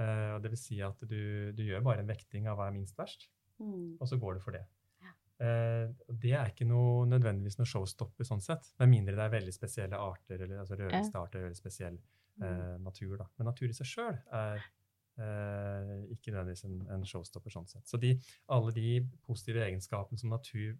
Eh, 0.00 0.34
det 0.42 0.50
vil 0.52 0.60
si 0.60 0.80
at 0.84 0.98
du, 1.04 1.52
du, 1.52 1.62
gjør 1.66 1.84
bare 1.84 2.02
en 2.02 2.10
vekting 2.10 2.48
av 2.48 2.58
hva 2.58 2.70
er 2.70 2.76
minst 2.76 2.98
verst. 2.98 3.28
Mm. 3.60 3.96
Og 3.98 4.08
så 4.08 4.18
går 4.20 4.38
du 4.38 4.44
for 4.44 4.56
det. 4.56 4.62
Ja. 5.02 5.14
Eh, 5.46 5.86
det 6.24 6.34
er 6.38 6.52
ikke 6.52 6.68
noe, 6.68 7.06
nødvendigvis 7.10 7.58
noe 7.60 7.68
showstopper 7.68 8.28
sånn 8.28 8.44
sett, 8.44 8.70
med 8.82 8.92
mindre 8.92 9.16
det 9.18 9.26
er 9.26 9.34
veldig 9.36 9.54
spesielle 9.54 10.00
arter, 10.00 10.44
eller 10.46 10.62
altså 10.62 10.78
rødlistearter 10.80 11.46
eller 11.46 11.58
spesiell 11.58 11.98
mm. 11.98 12.46
eh, 12.46 12.78
natur. 12.84 13.16
Da. 13.20 13.28
Men 13.36 13.52
natur 13.52 13.68
i 13.68 13.76
seg 13.76 13.90
sjøl 13.92 14.16
er 14.38 14.62
eh, 14.62 15.92
ikke 16.14 16.32
nødvendigvis 16.32 16.66
en, 16.68 16.80
en, 16.96 17.06
showstopper 17.08 17.54
sånn 17.54 17.68
sett. 17.70 17.86
Så 17.88 18.00
de, 18.02 18.14
alle 18.52 18.74
de 18.76 18.96
positive 19.26 19.64
egenskapene 19.66 20.20
som 20.20 20.32
natur 20.32 20.76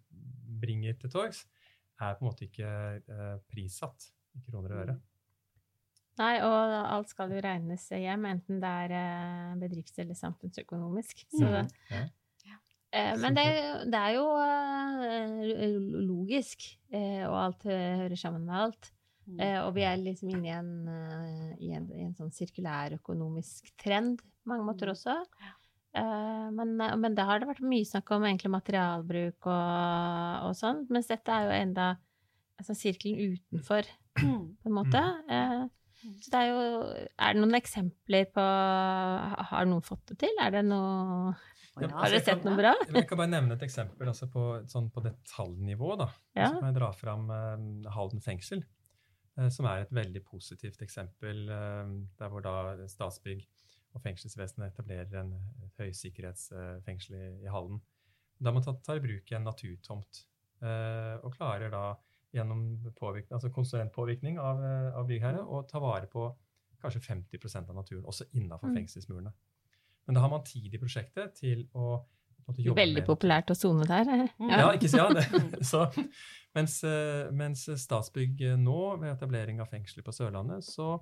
bringer 0.63 0.97
til 1.01 1.13
torgs, 1.13 1.45
er 2.01 2.15
på 2.17 2.23
en 2.25 2.31
måte 2.31 2.47
ikke 2.47 2.69
eh, 2.99 3.35
prissatt 3.49 4.09
i 4.33 4.41
kroner 4.47 4.73
og 4.73 4.85
øre. 4.85 4.95
Mm. 4.97 5.09
Nei, 6.19 6.33
og 6.45 6.73
alt 6.77 7.09
skal 7.09 7.31
jo 7.33 7.39
regnes 7.41 7.87
hjem, 7.89 8.27
enten 8.29 8.59
det 8.61 8.73
er 8.85 8.91
eh, 8.99 9.53
bedrifts- 9.61 9.97
eller 10.01 10.17
samfunnsøkonomisk. 10.17 11.25
Så 11.33 11.47
mm. 11.47 11.71
ja. 11.89 12.03
Eh, 12.93 13.13
men 13.17 13.33
det, 13.33 13.45
det, 13.89 13.99
er 13.99 14.17
jo 14.19 14.25
eh, 14.37 15.77
logisk, 16.05 16.67
eh, 16.93 17.23
og 17.25 17.37
alt 17.39 17.65
hører 17.69 18.19
sammen 18.19 18.45
med 18.49 18.59
alt. 18.67 18.91
Mm. 19.23 19.39
og 19.39 19.69
vi 19.71 19.85
er 19.87 20.01
liksom 20.01 20.33
inne 20.33 20.49
i 20.49 20.51
en, 20.51 20.71
i 21.63 21.69
en, 21.71 21.85
i 21.95 22.01
en 22.03 22.15
sånn 22.17 22.33
sirkulærøkonomisk 22.35 23.69
trend 23.79 24.17
på 24.19 24.51
mange 24.51 24.65
måter 24.67 24.89
mm. 24.89 24.91
også. 24.91 25.13
men, 26.57 26.73
men 26.75 27.15
da 27.15 27.29
har 27.29 27.39
det 27.39 27.47
vært 27.47 27.63
mye 27.63 27.87
snakk 27.87 28.11
om 28.11 28.25
egentlig 28.27 28.51
materialbruk 28.51 29.47
og, 29.47 30.49
og 30.49 30.57
sånn, 30.59 30.83
mens 30.91 31.07
dette 31.07 31.31
er 31.31 31.47
jo 31.47 31.55
enda 31.55 31.87
altså 32.59 32.75
sirkelen 32.75 33.37
utenfor, 33.37 33.87
på 34.19 34.27
en 34.67 34.75
måte. 34.75 35.05
så 36.03 36.35
det 36.35 36.41
er 36.41 36.51
jo 36.51 36.67
Er 36.91 37.31
det 37.31 37.45
noen 37.45 37.61
eksempler 37.63 38.27
på 38.35 38.43
Har 39.53 39.71
noen 39.71 39.87
fått 39.87 40.03
det 40.11 40.19
til? 40.25 40.35
Er 40.43 40.51
det 40.57 40.67
noe 40.67 41.31
ja, 41.81 41.89
har 41.89 42.11
dere 42.11 42.21
sett 42.21 42.43
noe 42.45 42.57
bra? 42.57 42.73
jeg 42.85 43.07
kan 43.09 43.19
bare 43.19 43.31
nevne 43.31 43.55
et 43.57 43.65
eksempel 43.65 44.11
altså 44.11 44.27
på, 44.31 44.43
sånn 44.69 44.91
på, 44.93 45.01
detaljnivå. 45.05 45.95
da. 46.03 46.09
Ja. 46.37 46.51
Så 46.51 46.59
kan 46.59 46.69
jeg 46.69 46.77
dra 46.77 46.89
fram 46.97 47.31
uh, 47.31 47.89
Halden 47.95 48.21
fengsel, 48.21 48.61
uh, 49.39 49.49
som 49.53 49.69
er 49.71 49.85
et 49.85 49.95
veldig 49.95 50.21
positivt 50.27 50.83
eksempel. 50.85 51.47
Uh, 51.49 51.95
der 52.19 52.33
hvor 52.33 52.45
da 52.45 52.55
Statsbygg 52.91 53.41
og 53.93 54.05
fengselsvesenet 54.05 54.71
etablerer 54.71 55.19
en, 55.21 55.33
høysikkerhetsfengsel 55.79 57.17
i, 57.17 57.25
i 57.45 57.49
Halden. 57.49 57.81
Da 58.43 58.53
man 58.53 58.65
tar, 58.65 58.77
tar 58.85 58.99
i 58.99 59.03
bruk 59.03 59.31
en 59.33 59.45
naturtomt, 59.47 60.23
og 60.63 61.33
klarer 61.35 61.71
da 61.73 61.81
gjennom 62.33 62.61
altså 62.95 63.49
konsulentpåvirkning 63.53 64.37
av, 64.41 64.61
av 64.95 65.07
byggherre 65.09 65.41
å 65.43 65.59
ta 65.69 65.81
vare 65.83 66.07
på 66.09 66.27
kanskje 66.81 67.01
50% 67.05 67.69
av 67.69 67.77
naturen, 67.77 68.05
også 68.09 68.29
innafor 68.37 68.71
mm. 68.71 68.77
Men 70.07 70.17
da 70.17 70.23
har 70.23 70.31
man 70.33 70.43
tid 70.47 70.73
i 70.73 70.79
prosjektet 70.81 71.37
til 71.39 71.65
å 71.73 72.01
måte, 72.47 72.63
jobbe 72.63 72.81
Veldig 72.81 73.01
med 73.01 73.07
populært 73.07 73.51
å 73.53 73.57
sone 73.57 73.87
der. 73.87 74.09
Ja, 74.41 74.59
ja 74.65 74.71
ikke 74.75 74.91
sant? 74.91 75.19
Ja, 75.19 75.43
så, 75.71 75.85
mens, 76.57 76.79
eh, 76.87 77.31
mens, 77.35 77.65
Statsbygg 77.85 78.43
nå, 78.61 78.79
ved 79.01 79.13
etablering 79.13 79.61
av 79.63 79.71
fengselet 79.71 80.05
på 80.05 80.15
Sørlandet, 80.15 80.65
så, 80.67 80.97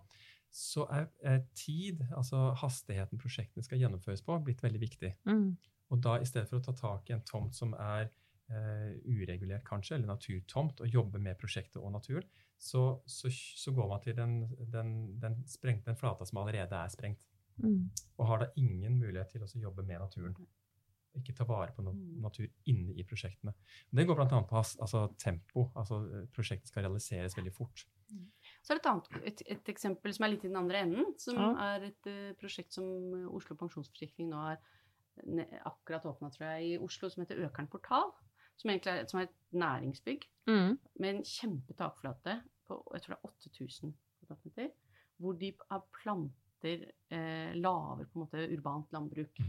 så 0.53 0.87
er, 0.93 1.09
er, 1.25 1.43
tid, 1.57 2.03
altså 2.17 2.51
hastigheten 2.61 3.21
prosjektene 3.21 3.65
skal 3.65 3.81
gjennomføres 3.81 4.23
på, 4.25 4.39
blitt 4.45 4.63
veldig 4.63 4.81
viktig. 4.81 5.13
Mm. 5.29 5.51
Og 5.91 6.03
da 6.03 6.17
i 6.19 6.27
stedet 6.27 6.49
for 6.49 6.61
å 6.61 6.65
ta 6.65 6.75
tak 6.77 7.09
i 7.09 7.17
en 7.17 7.25
tomt 7.27 7.55
som 7.57 7.73
er 7.75 8.05
uh, 8.51 8.91
uregulert, 9.11 9.65
kanskje, 9.67 9.97
eller 9.97 10.13
naturtomt, 10.13 10.79
og 10.79 10.93
jobbe 10.93 11.19
med 11.19 11.39
prosjektet 11.39 11.81
og 11.81 11.91
naturen, 11.91 12.29
så, 12.61 13.01
så, 13.09 13.31
så 13.31 13.73
går 13.75 13.89
man 13.89 14.03
til 14.03 14.15
den, 14.15 14.37
den, 14.71 14.93
den, 15.19 15.39
sprengte, 15.49 15.89
den 15.89 15.99
flata 15.99 16.27
som 16.29 16.39
allerede 16.43 16.77
er 16.77 16.93
sprengt. 16.93 17.23
Mm. 17.63 17.85
Og 18.17 18.27
har 18.29 18.43
da 18.43 18.49
ingen 18.59 18.97
mulighet 18.99 19.33
til 19.35 19.45
å 19.45 19.49
jobbe 19.67 19.85
med 19.87 20.01
naturen. 20.01 20.35
Ikke 21.17 21.35
ta 21.35 21.43
vare 21.47 21.73
på 21.75 21.83
mm. 21.83 22.03
natur 22.23 22.47
inne 22.71 22.95
i 22.95 23.05
prosjektene. 23.07 23.53
Det 23.91 24.05
går 24.07 24.19
bl.a. 24.19 24.43
på 24.47 24.59
altså, 24.61 25.07
tempo. 25.19 25.67
altså 25.75 26.01
Prosjektet 26.31 26.71
skal 26.71 26.87
realiseres 26.87 27.35
veldig 27.37 27.53
fort. 27.55 27.85
Mm. 28.11 28.27
Så 28.61 28.73
er 28.73 28.79
det 28.79 28.83
et, 28.83 28.91
annet, 28.91 29.09
et, 29.31 29.43
et, 29.57 29.71
eksempel 29.73 30.15
som 30.15 30.25
er 30.25 30.33
litt 30.33 30.45
i 30.45 30.51
den 30.51 30.59
andre 30.59 30.83
enden, 30.85 31.11
som 31.19 31.39
ja. 31.39 31.51
er 31.73 31.89
et 31.89 32.11
uh, 32.11 32.31
prosjekt 32.39 32.75
som 32.77 32.87
Oslo 33.31 33.57
Pensjonsforsikring 33.59 34.31
nå 34.31 34.45
har 34.45 34.61
akkurat 35.67 36.05
åpna, 36.07 36.29
tror 36.31 36.47
jeg, 36.53 36.67
i 36.69 36.77
Oslo, 36.79 37.09
som 37.11 37.23
heter 37.23 37.41
Økern 37.45 37.67
portal. 37.71 38.13
Som 38.59 38.71
egentlig 38.71 38.93
er, 38.93 39.07
som 39.09 39.19
er 39.19 39.27
et 39.27 39.37
næringsbygg 39.57 40.25
mm. 40.47 40.73
med 41.01 41.09
en 41.09 41.23
kjempetakflate 41.25 42.35
på 42.67 42.77
jeg 42.93 43.03
tror 43.03 43.13
det 43.13 43.17
er 43.17 43.29
8000 43.31 43.93
kvadratmeter, 44.19 44.69
hvor 45.17 45.33
de 45.33 45.51
har 45.71 45.81
plantet 46.01 46.50
etter 46.61 46.85
eh, 47.09 47.55
laver 47.57 48.05
på 48.05 48.19
en 48.19 48.25
måte 48.25 48.45
urbant 48.53 48.93
landbruk. 48.93 49.41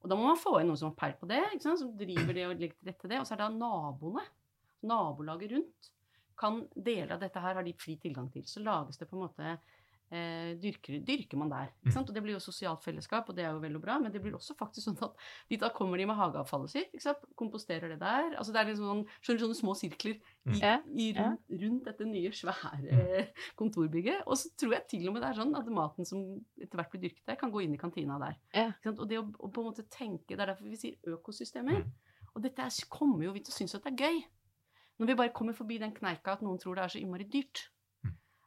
Og 0.00 0.10
da 0.10 0.16
må 0.16 0.28
man 0.28 0.40
få 0.40 0.60
inn 0.60 0.70
noen 0.70 0.78
som 0.80 0.92
har 0.92 0.98
peil 0.98 1.14
på 1.20 1.28
det, 1.28 1.42
som 1.62 1.92
driver 1.98 2.32
det 2.36 2.46
og 2.46 2.60
legger 2.60 2.76
til 2.78 2.90
rette 2.90 3.10
det. 3.10 3.20
Og 3.20 3.28
så 3.28 3.34
er 3.36 3.42
det 3.42 3.48
naboene, 3.58 4.24
nabolaget 4.86 5.52
rundt, 5.56 5.90
kan 6.36 6.60
deler 6.74 7.16
av 7.16 7.22
dette 7.24 7.40
her 7.40 7.56
har 7.56 7.64
de 7.64 7.72
fri 7.80 7.96
tilgang 8.00 8.28
til. 8.32 8.44
Så 8.46 8.60
lages 8.64 9.00
det 9.00 9.08
på 9.08 9.16
en 9.16 9.24
måte 9.24 9.56
eh, 10.10 10.52
dyrker, 10.60 10.98
dyrker, 11.06 11.38
man 11.40 11.50
der. 11.50 11.70
Ikke 11.80 11.90
mm. 11.90 11.94
sant? 11.96 12.10
Og 12.10 12.16
det 12.16 12.22
blir 12.24 12.36
jo 12.36 12.42
sosialt 12.42 12.84
fellesskap, 12.84 13.28
og 13.30 13.36
det 13.36 13.46
er 13.46 13.54
jo 13.54 13.62
vel 13.62 13.78
og 13.78 13.82
bra, 13.84 13.98
men 14.02 14.12
det 14.14 14.22
blir 14.22 14.36
også 14.36 14.56
faktisk 14.58 14.86
sånn 14.86 14.98
at 15.06 15.16
de, 15.50 15.58
da 15.62 15.70
kommer 15.74 16.00
de 16.00 16.06
med 16.08 16.18
hageavfallet 16.18 16.72
sitt, 16.72 16.94
ikke 16.94 17.06
sant? 17.08 17.26
komposterer 17.38 17.94
det 17.94 17.98
der. 18.02 18.36
Altså 18.36 18.54
det 18.54 18.62
er 18.62 18.70
liksom 18.70 18.90
sånn, 18.92 19.04
skjønner, 19.20 19.42
sånne 19.44 19.58
små 19.60 19.76
sirkler 19.78 20.16
i, 20.16 20.60
i, 20.60 21.08
rundt, 21.16 21.52
rundt, 21.62 21.84
dette 21.88 22.08
nye, 22.08 22.32
svære 22.36 22.72
mm. 22.86 23.44
kontorbygget. 23.60 24.24
Og 24.26 24.40
så 24.40 24.52
tror 24.58 24.78
jeg 24.78 24.88
til 24.94 25.10
og 25.10 25.16
med 25.16 25.24
det 25.24 25.32
er 25.32 25.40
sånn 25.42 25.54
at 25.58 25.70
maten 25.80 26.08
som 26.08 26.24
etter 26.60 26.80
hvert 26.80 26.92
blir 26.94 27.06
dyrket 27.08 27.24
der, 27.26 27.40
kan 27.40 27.54
gå 27.54 27.64
inn 27.64 27.76
i 27.76 27.80
kantina 27.80 28.20
der. 28.22 28.38
Ikke 28.52 28.90
sant? 28.90 29.02
Og 29.02 29.10
det 29.10 29.20
å, 29.20 29.26
å, 29.26 29.50
på 29.50 29.62
en 29.62 29.70
måte 29.72 29.86
tenke, 29.92 30.34
Det 30.36 30.42
er 30.42 30.52
derfor 30.52 30.70
vi 30.70 30.80
sier 30.80 31.16
økosystemer. 31.16 31.82
Mm. 31.84 32.32
Og 32.36 32.42
dette 32.44 32.64
er, 32.64 32.88
kommer 32.92 33.24
jo 33.24 33.32
vi 33.32 33.42
til 33.44 33.54
å 33.54 33.56
synes 33.56 33.76
at 33.78 33.86
det 33.86 33.94
er 33.94 34.08
gøy. 34.08 34.24
Når 35.00 35.10
vi 35.10 35.16
bare 35.18 35.32
kommer 35.36 35.56
forbi 35.56 35.78
den 35.80 35.92
kneika 35.96 36.36
at 36.36 36.44
noen 36.44 36.60
tror 36.60 36.76
det 36.76 36.84
er 36.84 36.92
så 36.94 37.00
innmari 37.00 37.26
dyrt. 37.32 37.66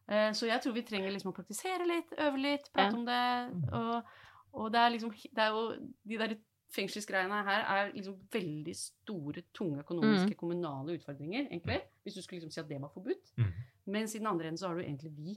Eh, 0.10 0.32
så 0.34 0.50
jeg 0.50 0.62
tror 0.64 0.74
vi 0.74 0.86
trenger 0.88 1.14
liksom 1.14 1.32
å 1.32 1.38
praktisere 1.38 1.86
litt, 1.88 2.14
øve 2.18 2.42
litt, 2.42 2.70
prate 2.74 2.94
ja. 2.94 3.00
om 3.00 3.06
det. 3.06 3.74
Og, 3.78 4.14
og, 4.56 4.70
det 4.74 4.84
er 4.84 4.94
liksom 4.96 5.12
det 5.14 5.44
er 5.44 5.54
jo, 5.54 5.66
De 6.10 6.22
der 6.22 6.38
fengselsgreiene 6.74 7.44
her 7.48 7.66
er 7.66 7.92
liksom 7.96 8.18
veldig 8.34 8.74
store, 8.78 9.44
tunge 9.58 9.84
økonomiske, 9.84 10.36
mm. 10.36 10.40
kommunale 10.40 10.98
utfordringer, 11.00 11.48
egentlig. 11.50 11.80
Hvis 12.06 12.18
du 12.18 12.22
skulle 12.22 12.42
liksom 12.42 12.54
si 12.54 12.62
at 12.62 12.70
det 12.70 12.82
var 12.82 12.92
forbudt. 12.94 13.32
Mm. 13.38 13.54
Mens 13.96 14.14
i 14.16 14.22
den 14.22 14.30
andre 14.30 14.52
enden 14.52 14.62
så 14.62 14.70
har 14.70 14.78
du 14.78 14.84
egentlig 14.84 15.14
vi, 15.18 15.34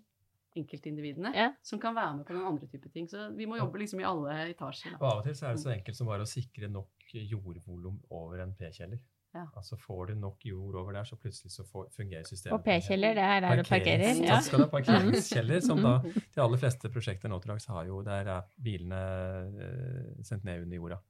enkeltindividene, 0.61 1.33
ja. 1.33 1.47
som 1.65 1.81
kan 1.81 1.95
være 1.97 2.19
med 2.19 2.27
på 2.29 2.37
den 2.37 2.45
andre 2.45 2.69
type 2.69 2.91
ting. 2.93 3.09
Så 3.09 3.31
vi 3.37 3.47
må 3.49 3.57
jobbe 3.57 3.81
liksom 3.81 4.03
i 4.03 4.09
alle 4.09 4.35
etasjer. 4.51 4.99
Og 5.01 5.07
av 5.09 5.23
og 5.23 5.29
til 5.29 5.37
så 5.39 5.49
er 5.49 5.57
det 5.57 5.65
så 5.65 5.73
enkelt 5.73 5.97
som 5.97 6.11
bare 6.13 6.27
å 6.27 6.29
sikre 6.29 6.69
nok 6.69 7.15
jordvolum 7.17 7.97
over 8.13 8.45
en 8.45 8.53
P-kjeller. 8.57 9.01
Ja. 9.33 9.47
Altså 9.57 9.79
Får 9.81 10.11
du 10.11 10.17
nok 10.21 10.45
jord 10.45 10.75
over 10.77 10.93
der, 10.93 11.07
så 11.09 11.17
plutselig 11.17 11.55
så 11.55 11.65
får, 11.65 11.87
fungerer 11.97 12.27
systemet. 12.29 12.59
Og 12.59 12.65
P-kjeller, 12.67 13.15
det 13.17 13.25
er 13.25 13.41
der 13.41 13.63
du 13.63 13.69
parkerer? 13.69 14.19
Ja. 14.27 14.41
skal 14.45 14.67
parkeringskjeller, 14.69 15.63
som 15.65 15.81
da 15.81 15.95
de 16.05 16.43
aller 16.45 16.61
fleste 16.61 16.91
prosjekter 16.93 17.33
nå 17.33 17.39
til 17.41 17.55
dags 17.55 17.69
har 17.73 17.89
jo 17.89 18.03
Der 18.05 18.29
er 18.29 18.51
bilene 18.61 19.01
eh, 19.65 20.21
sendt 20.27 20.45
ned 20.45 20.67
under 20.67 20.77
jorda. 20.77 21.01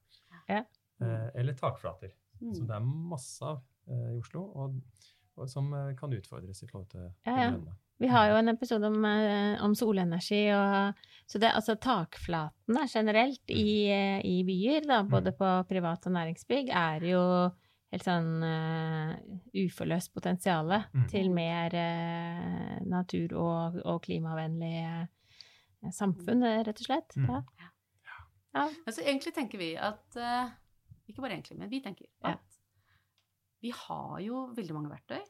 Ja. 0.47 0.63
Eh, 1.03 1.27
eller 1.41 1.53
takflater, 1.53 2.13
mm. 2.39 2.53
som 2.53 2.67
det 2.67 2.75
er 2.77 2.91
masse 3.13 3.45
av 3.47 3.63
eh, 3.89 4.13
i 4.15 4.19
Oslo, 4.21 4.43
og, 4.55 4.77
og, 5.35 5.47
som 5.51 5.71
eh, 5.75 5.95
kan 5.99 6.13
utfordres 6.15 6.63
i 6.63 6.69
forhold 6.69 6.91
til 6.93 7.09
ja, 7.27 7.49
ja. 7.49 7.79
Vi 8.01 8.09
har 8.09 8.31
jo 8.31 8.37
en 8.39 8.51
episode 8.51 8.87
om, 8.89 9.05
om 9.63 9.75
solenergi. 9.77 10.47
Og, 10.51 11.03
så 11.29 11.39
det, 11.39 11.51
altså 11.55 11.75
takflatene 11.79 12.87
generelt 12.89 13.53
i, 13.53 13.85
mm. 13.87 14.23
i 14.27 14.33
byer, 14.47 14.87
da, 14.89 14.97
både 15.07 15.31
mm. 15.31 15.37
på 15.39 15.51
privat 15.69 16.07
og 16.09 16.15
næringsbygg, 16.17 16.71
er 16.73 17.05
jo 17.07 17.21
helt 17.93 18.07
sånn 18.07 18.41
uh, 18.41 19.13
uforløst 19.63 20.13
potensial 20.15 20.71
mm. 20.81 21.05
til 21.11 21.29
mer 21.33 21.75
uh, 21.77 22.79
natur- 22.89 23.35
og, 23.37 23.77
og 23.85 24.01
klimavennlig 24.05 24.81
uh, 24.87 25.91
samfunn, 25.93 26.45
rett 26.65 26.79
og 26.79 26.87
slett. 26.87 27.15
Mm. 27.19 27.29
Ja. 27.29 27.69
Ja. 28.53 28.67
Altså, 28.85 29.01
egentlig 29.01 29.33
tenker 29.33 29.57
vi 29.57 29.71
at 29.81 30.13
Ikke 31.09 31.23
bare 31.23 31.33
egentlig, 31.33 31.57
men 31.57 31.71
vi 31.71 31.79
tenker 31.81 32.05
at 32.21 32.37
ja. 32.37 32.59
vi 33.65 33.71
har 33.73 34.19
jo 34.21 34.43
veldig 34.53 34.75
mange 34.77 34.91
verktøy. 34.93 35.23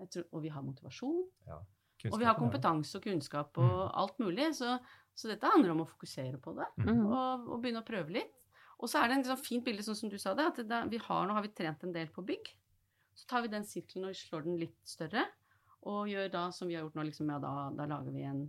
Tror, 0.00 0.24
og 0.32 0.40
vi 0.40 0.48
har 0.48 0.64
motivasjon. 0.64 1.18
og 1.52 2.16
vi 2.16 2.24
har 2.24 2.38
kompetanse 2.38 2.96
og 2.96 3.04
kunnskap 3.04 3.58
og 3.60 3.74
mm. 3.76 3.90
alt 4.02 4.22
mulig. 4.24 4.48
Så, 4.56 4.78
så, 5.12 5.28
dette 5.28 5.52
handler 5.52 5.74
om 5.74 5.84
å 5.84 5.88
fokusere 5.90 6.40
på 6.40 6.56
det 6.56 6.66
mm. 6.80 7.02
og, 7.04 7.50
og 7.52 7.60
begynne 7.60 7.84
å 7.84 7.86
prøve 7.86 8.16
litt. 8.16 8.39
Og 8.80 8.88
så 8.88 9.02
er 9.02 9.10
det 9.10 9.18
en 9.18 9.26
sånn 9.32 9.42
fint 9.42 9.64
bilde, 9.66 9.84
sånn 9.84 9.98
som 9.98 10.12
du 10.12 10.16
sa 10.20 10.32
det, 10.36 10.46
at 10.52 10.62
det, 10.64 10.80
vi 10.92 11.00
har, 11.04 11.26
nå 11.28 11.36
har 11.36 11.44
vi 11.44 11.52
trent 11.56 11.84
en 11.84 11.92
del 11.94 12.08
på 12.12 12.24
bygg. 12.26 12.48
Så 13.16 13.28
tar 13.28 13.44
vi 13.44 13.52
den 13.52 13.66
sirkelen 13.68 14.08
og 14.08 14.16
slår 14.16 14.46
den 14.46 14.56
litt 14.62 14.78
større, 14.88 15.26
og 15.90 16.08
gjør 16.08 16.32
da 16.32 16.46
som 16.54 16.68
vi 16.68 16.76
har 16.76 16.86
gjort 16.86 16.96
nå, 16.96 17.04
liksom, 17.08 17.28
ja, 17.32 17.38
da, 17.42 17.52
da 17.76 17.86
lager 17.88 18.14
vi 18.14 18.24
en 18.28 18.46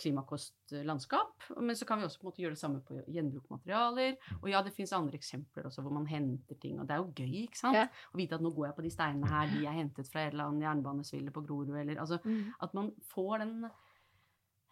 klimakostlandskap. 0.00 1.46
Men 1.60 1.76
så 1.76 1.86
kan 1.86 2.00
vi 2.00 2.06
også 2.06 2.20
på 2.20 2.24
en 2.24 2.30
måte 2.30 2.42
gjøre 2.42 2.56
det 2.56 2.60
samme 2.62 2.80
på 2.86 2.98
gjenbrukmaterialer. 3.12 4.16
Og 4.40 4.48
ja, 4.50 4.62
det 4.64 4.72
fins 4.74 4.94
andre 4.96 5.18
eksempler 5.20 5.68
også 5.68 5.84
hvor 5.84 5.94
man 5.94 6.08
henter 6.08 6.58
ting, 6.62 6.78
og 6.80 6.88
det 6.88 6.96
er 6.96 7.02
jo 7.02 7.12
gøy, 7.12 7.44
ikke 7.44 7.60
sant? 7.60 7.78
Ja. 7.78 7.86
Å 8.10 8.18
vite 8.18 8.38
at 8.38 8.44
nå 8.44 8.54
går 8.56 8.70
jeg 8.70 8.78
på 8.78 8.86
de 8.86 8.94
steinene 8.94 9.30
her, 9.30 9.50
de 9.52 9.66
er 9.68 9.76
hentet 9.76 10.10
fra 10.10 10.24
et 10.24 10.32
eller 10.32 10.48
annet 10.48 10.66
jernbanesville 10.66 11.34
på 11.34 11.44
Grorud, 11.44 11.74
eller 11.82 12.00
altså 12.00 12.20
mm. 12.24 12.54
At 12.64 12.78
man 12.78 12.94
får 13.12 13.44
den 13.44 13.58
Eh, 13.66 13.83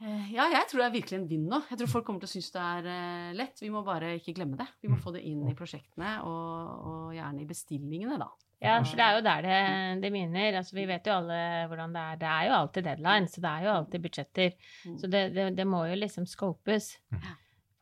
ja, 0.03 0.47
jeg 0.51 0.67
tror 0.71 0.81
det 0.81 0.87
er 0.87 0.95
virkelig 0.97 1.19
en 1.19 1.27
vinn 1.31 1.45
nå. 1.51 1.61
Jeg 1.71 1.79
tror 1.81 1.91
folk 1.91 2.07
kommer 2.07 2.23
til 2.23 2.31
å 2.31 2.33
synes 2.33 2.49
det 2.55 2.63
er 2.63 2.87
uh, 2.89 3.35
lett. 3.39 3.61
Vi 3.63 3.71
må 3.73 3.85
bare 3.87 4.17
ikke 4.19 4.35
glemme 4.37 4.59
det. 4.59 4.67
Vi 4.83 4.91
må 4.91 4.97
mm. 4.99 5.03
få 5.05 5.13
det 5.15 5.23
inn 5.29 5.45
i 5.51 5.55
prosjektene, 5.59 6.15
og, 6.29 6.89
og 6.91 7.13
gjerne 7.17 7.45
i 7.45 7.47
bestillingene, 7.49 8.19
da. 8.23 8.31
Ja, 8.63 8.77
for 8.87 8.95
det 8.95 9.05
er 9.05 9.17
jo 9.17 9.23
der 9.27 9.47
det, 9.47 9.61
det 10.05 10.11
begynner. 10.15 10.59
Altså, 10.61 10.77
vi 10.79 10.87
vet 10.87 11.09
jo 11.09 11.17
alle 11.17 11.39
hvordan 11.71 11.95
det 11.95 12.03
er. 12.03 12.19
Det 12.21 12.29
er 12.31 12.49
jo 12.49 12.57
alltid 12.59 12.87
deadline, 12.87 13.31
så 13.31 13.43
det 13.43 13.53
er 13.53 13.67
jo 13.67 13.73
alltid 13.77 14.05
budsjetter. 14.05 14.59
Mm. 14.87 14.99
Så 15.03 15.11
det, 15.15 15.23
det, 15.35 15.47
det 15.59 15.67
må 15.67 15.85
jo 15.91 15.99
liksom 15.99 16.29
scopes 16.31 16.93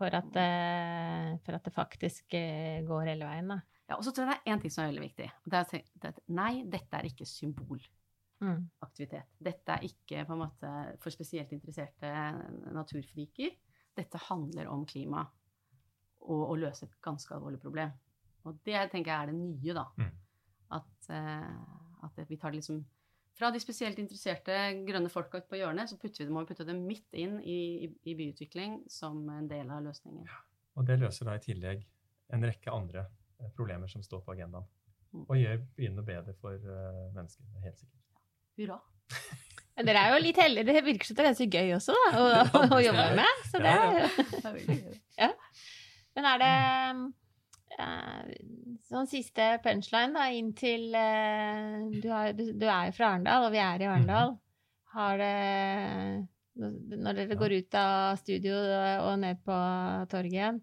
for 0.01 0.17
at, 0.17 0.41
uh, 0.41 1.35
for 1.45 1.57
at 1.57 1.69
det 1.69 1.77
faktisk 1.77 2.39
går 2.89 3.13
hele 3.13 3.29
veien, 3.29 3.53
da. 3.57 3.61
Ja, 3.91 3.97
og 3.99 4.05
så 4.07 4.13
tror 4.15 4.29
jeg 4.29 4.37
det 4.37 4.39
er 4.39 4.55
én 4.55 4.61
ting 4.63 4.73
som 4.73 4.85
er 4.85 4.93
veldig 4.93 5.09
viktig. 5.09 5.31
Det 5.51 5.65
er 5.65 6.13
at 6.13 6.21
nei, 6.31 6.53
dette 6.71 7.01
er 7.01 7.09
ikke 7.11 7.27
symbol 7.27 7.81
mm. 8.41 8.61
aktivitet. 8.87 9.35
Dette 9.39 9.77
er 9.77 9.87
ikke 9.89 10.25
på 10.29 10.37
en 10.37 10.43
måte 10.45 10.73
for 11.03 11.15
spesielt 11.15 11.53
interesserte 11.57 12.11
naturfriker. 12.75 13.57
Dette 13.97 14.23
handler 14.29 14.71
om 14.73 14.87
klima 14.89 15.25
og 16.21 16.47
å 16.53 16.57
løse 16.59 16.87
et 16.87 16.97
ganske 17.03 17.35
alvorlig 17.35 17.61
problem. 17.63 17.93
Og 18.49 18.61
det 18.65 18.81
tenker 18.93 19.13
jeg 19.13 19.19
er 19.19 19.31
det 19.31 19.37
nye, 19.37 19.77
da. 19.77 19.87
Mm. 20.01 20.17
At, 20.77 21.11
uh, 21.11 22.07
at, 22.07 22.21
vi 22.29 22.39
tar 22.39 22.53
det 22.53 22.61
liksom 22.61 22.81
fra 23.41 23.49
de 23.55 23.61
spesielt 23.63 23.99
interesserte 24.03 24.55
grønne 24.85 25.11
folka 25.13 25.41
ute 25.41 25.49
på 25.49 25.61
hjørnet, 25.61 25.89
så 25.89 25.97
vi, 26.01 26.27
må 26.29 26.43
vi 26.43 26.51
putte 26.51 26.67
det 26.69 26.77
midt 26.77 27.17
inn 27.17 27.39
i, 27.41 27.61
i, 27.87 27.89
i, 28.11 28.17
byutvikling 28.19 28.83
som 28.91 29.23
en 29.33 29.49
del 29.49 29.71
av 29.73 29.85
løsningen. 29.87 30.27
Ja. 30.29 30.43
Og 30.77 30.87
det 30.89 30.99
løser 31.01 31.29
da 31.29 31.39
i 31.39 31.43
tillegg 31.45 31.87
en 32.35 32.45
rekke 32.47 32.73
andre 32.73 33.07
eh, 33.41 33.49
problemer 33.57 33.91
som 33.91 34.05
står 34.05 34.23
på 34.27 34.35
agendaen. 34.37 34.69
Mm. 35.11 35.25
Og 35.25 35.41
gjør 35.41 35.65
byene 35.79 36.05
bedre 36.07 36.37
for 36.39 36.69
uh, 36.69 37.09
mennesker. 37.17 37.49
helt 37.65 37.81
sikkert. 37.81 38.10
Hurra. 38.59 38.81
Dere 39.81 40.03
er 40.03 40.15
jo 40.15 40.21
litt 40.23 40.41
heldige. 40.41 40.67
Det 40.69 40.83
virker 40.85 41.09
som 41.09 41.17
det 41.17 41.23
er 41.23 41.31
ganske 41.31 41.47
gøy 41.49 41.75
også, 41.77 41.97
da, 41.97 42.11
å, 42.21 42.65
å 42.77 42.81
jobbe 42.85 43.07
med. 43.17 43.47
Så 43.49 43.63
det 43.63 43.73
er 43.73 44.61
ja. 45.23 45.31
Men 46.19 46.29
er 46.33 46.43
det 46.43 46.53
uh, 47.81 48.33
sånn 48.91 49.09
siste 49.11 49.47
punchline 49.65 50.17
da, 50.17 50.27
inn 50.37 50.53
til 50.59 50.91
uh, 50.93 51.87
du, 51.95 52.11
har, 52.13 52.35
du, 52.37 52.51
du, 52.53 52.67
er 52.67 52.91
jo 52.91 52.97
fra 52.99 53.15
Arendal, 53.15 53.49
og 53.49 53.55
vi 53.55 53.63
er 53.63 53.85
i 53.85 53.89
Arendal. 53.89 54.37
Har 54.91 55.21
det 55.23 55.35
Når 56.59 57.21
dere 57.21 57.39
går 57.39 57.57
ut 57.61 57.77
av 57.79 58.19
studio 58.19 58.57
og 59.07 59.15
ned 59.23 59.39
på 59.47 59.57
torget 60.11 60.35
igjen, 60.35 60.59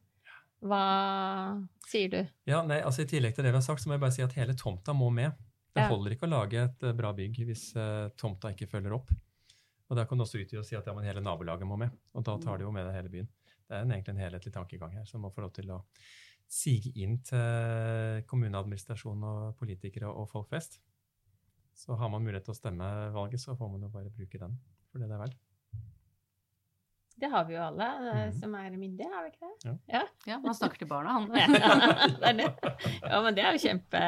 hva 0.68 0.84
sier 1.88 2.12
du? 2.12 2.20
Ja, 2.50 2.60
nei, 2.68 2.82
altså 2.84 3.06
I 3.06 3.10
tillegg 3.10 3.38
til 3.38 3.48
det 3.48 3.54
vi 3.54 3.62
har 3.62 3.66
sagt, 3.66 3.82
så 3.82 3.90
må 3.90 3.96
jeg 3.96 4.04
bare 4.04 4.16
si 4.16 4.26
at 4.26 4.36
hele 4.38 4.58
tomta 4.58 4.94
må 4.94 5.08
med. 5.14 5.32
Det 5.78 5.88
holder 5.92 6.16
ikke 6.16 6.28
å 6.28 6.34
lage 6.34 6.62
et 6.68 6.86
eh, 6.86 6.96
bra 6.98 7.14
bygg 7.16 7.42
hvis 7.48 7.70
uh, 7.78 8.10
tomta 8.20 8.52
ikke 8.54 8.70
følger 8.72 8.96
opp. 8.98 9.12
Og 9.88 9.96
Da 9.96 10.04
kan 10.08 10.20
du 10.20 10.26
også 10.26 10.42
utvide 10.42 10.60
og 10.62 10.68
si 10.68 10.76
at 10.76 10.88
ja, 10.88 10.94
men 10.96 11.08
hele 11.08 11.24
nabolaget 11.24 11.68
må 11.68 11.78
med. 11.80 11.94
Og 12.18 12.26
da 12.28 12.36
tar 12.44 12.60
de 12.60 12.68
jo 12.68 12.74
med 12.76 12.90
det 12.90 12.96
hele 12.98 13.12
byen. 13.14 13.30
Det 13.68 13.76
er 13.76 13.86
en, 13.86 13.94
egentlig 13.96 14.16
en 14.16 14.24
helhetlig 14.26 14.54
tankegang 14.56 14.96
her 14.98 15.06
som 15.08 15.24
må 15.24 15.32
få 15.32 15.46
lov 15.46 15.54
til 15.56 15.72
å 15.76 15.82
sige 16.48 16.94
inn 17.04 17.18
til 17.28 18.24
kommuneadministrasjon 18.28 19.26
og 19.28 19.58
politikere 19.60 20.12
og 20.12 20.30
folk 20.32 20.50
flest. 20.52 20.80
Så 21.78 21.96
har 22.00 22.12
man 22.12 22.24
mulighet 22.26 22.48
til 22.48 22.56
å 22.56 22.60
stemme 22.60 22.88
valget, 23.16 23.44
så 23.44 23.56
får 23.56 23.72
man 23.74 23.84
jo 23.86 23.92
bare 23.94 24.12
bruke 24.12 24.40
den 24.42 24.56
for 24.92 25.00
det 25.00 25.10
det 25.12 25.18
er 25.18 25.24
verdt. 25.28 25.47
Det 27.18 27.30
har 27.32 27.46
vi 27.48 27.56
jo 27.56 27.62
alle 27.66 27.86
mm. 27.98 28.34
som 28.38 28.54
er 28.60 28.74
myndige, 28.78 29.08
har 29.10 29.24
vi 29.26 29.32
ikke 29.32 29.48
det? 29.48 29.56
Ja. 29.66 29.74
ja. 29.96 30.02
ja 30.30 30.36
man 30.44 30.54
snakker 30.58 30.78
til 30.78 30.90
barna, 30.90 31.16
han. 31.16 31.32
det 31.34 32.34
det. 32.38 32.76
Ja, 33.02 33.22
men 33.26 33.38
det 33.38 33.46
er 33.46 33.56
jo 33.56 33.64
kjempe 33.64 34.02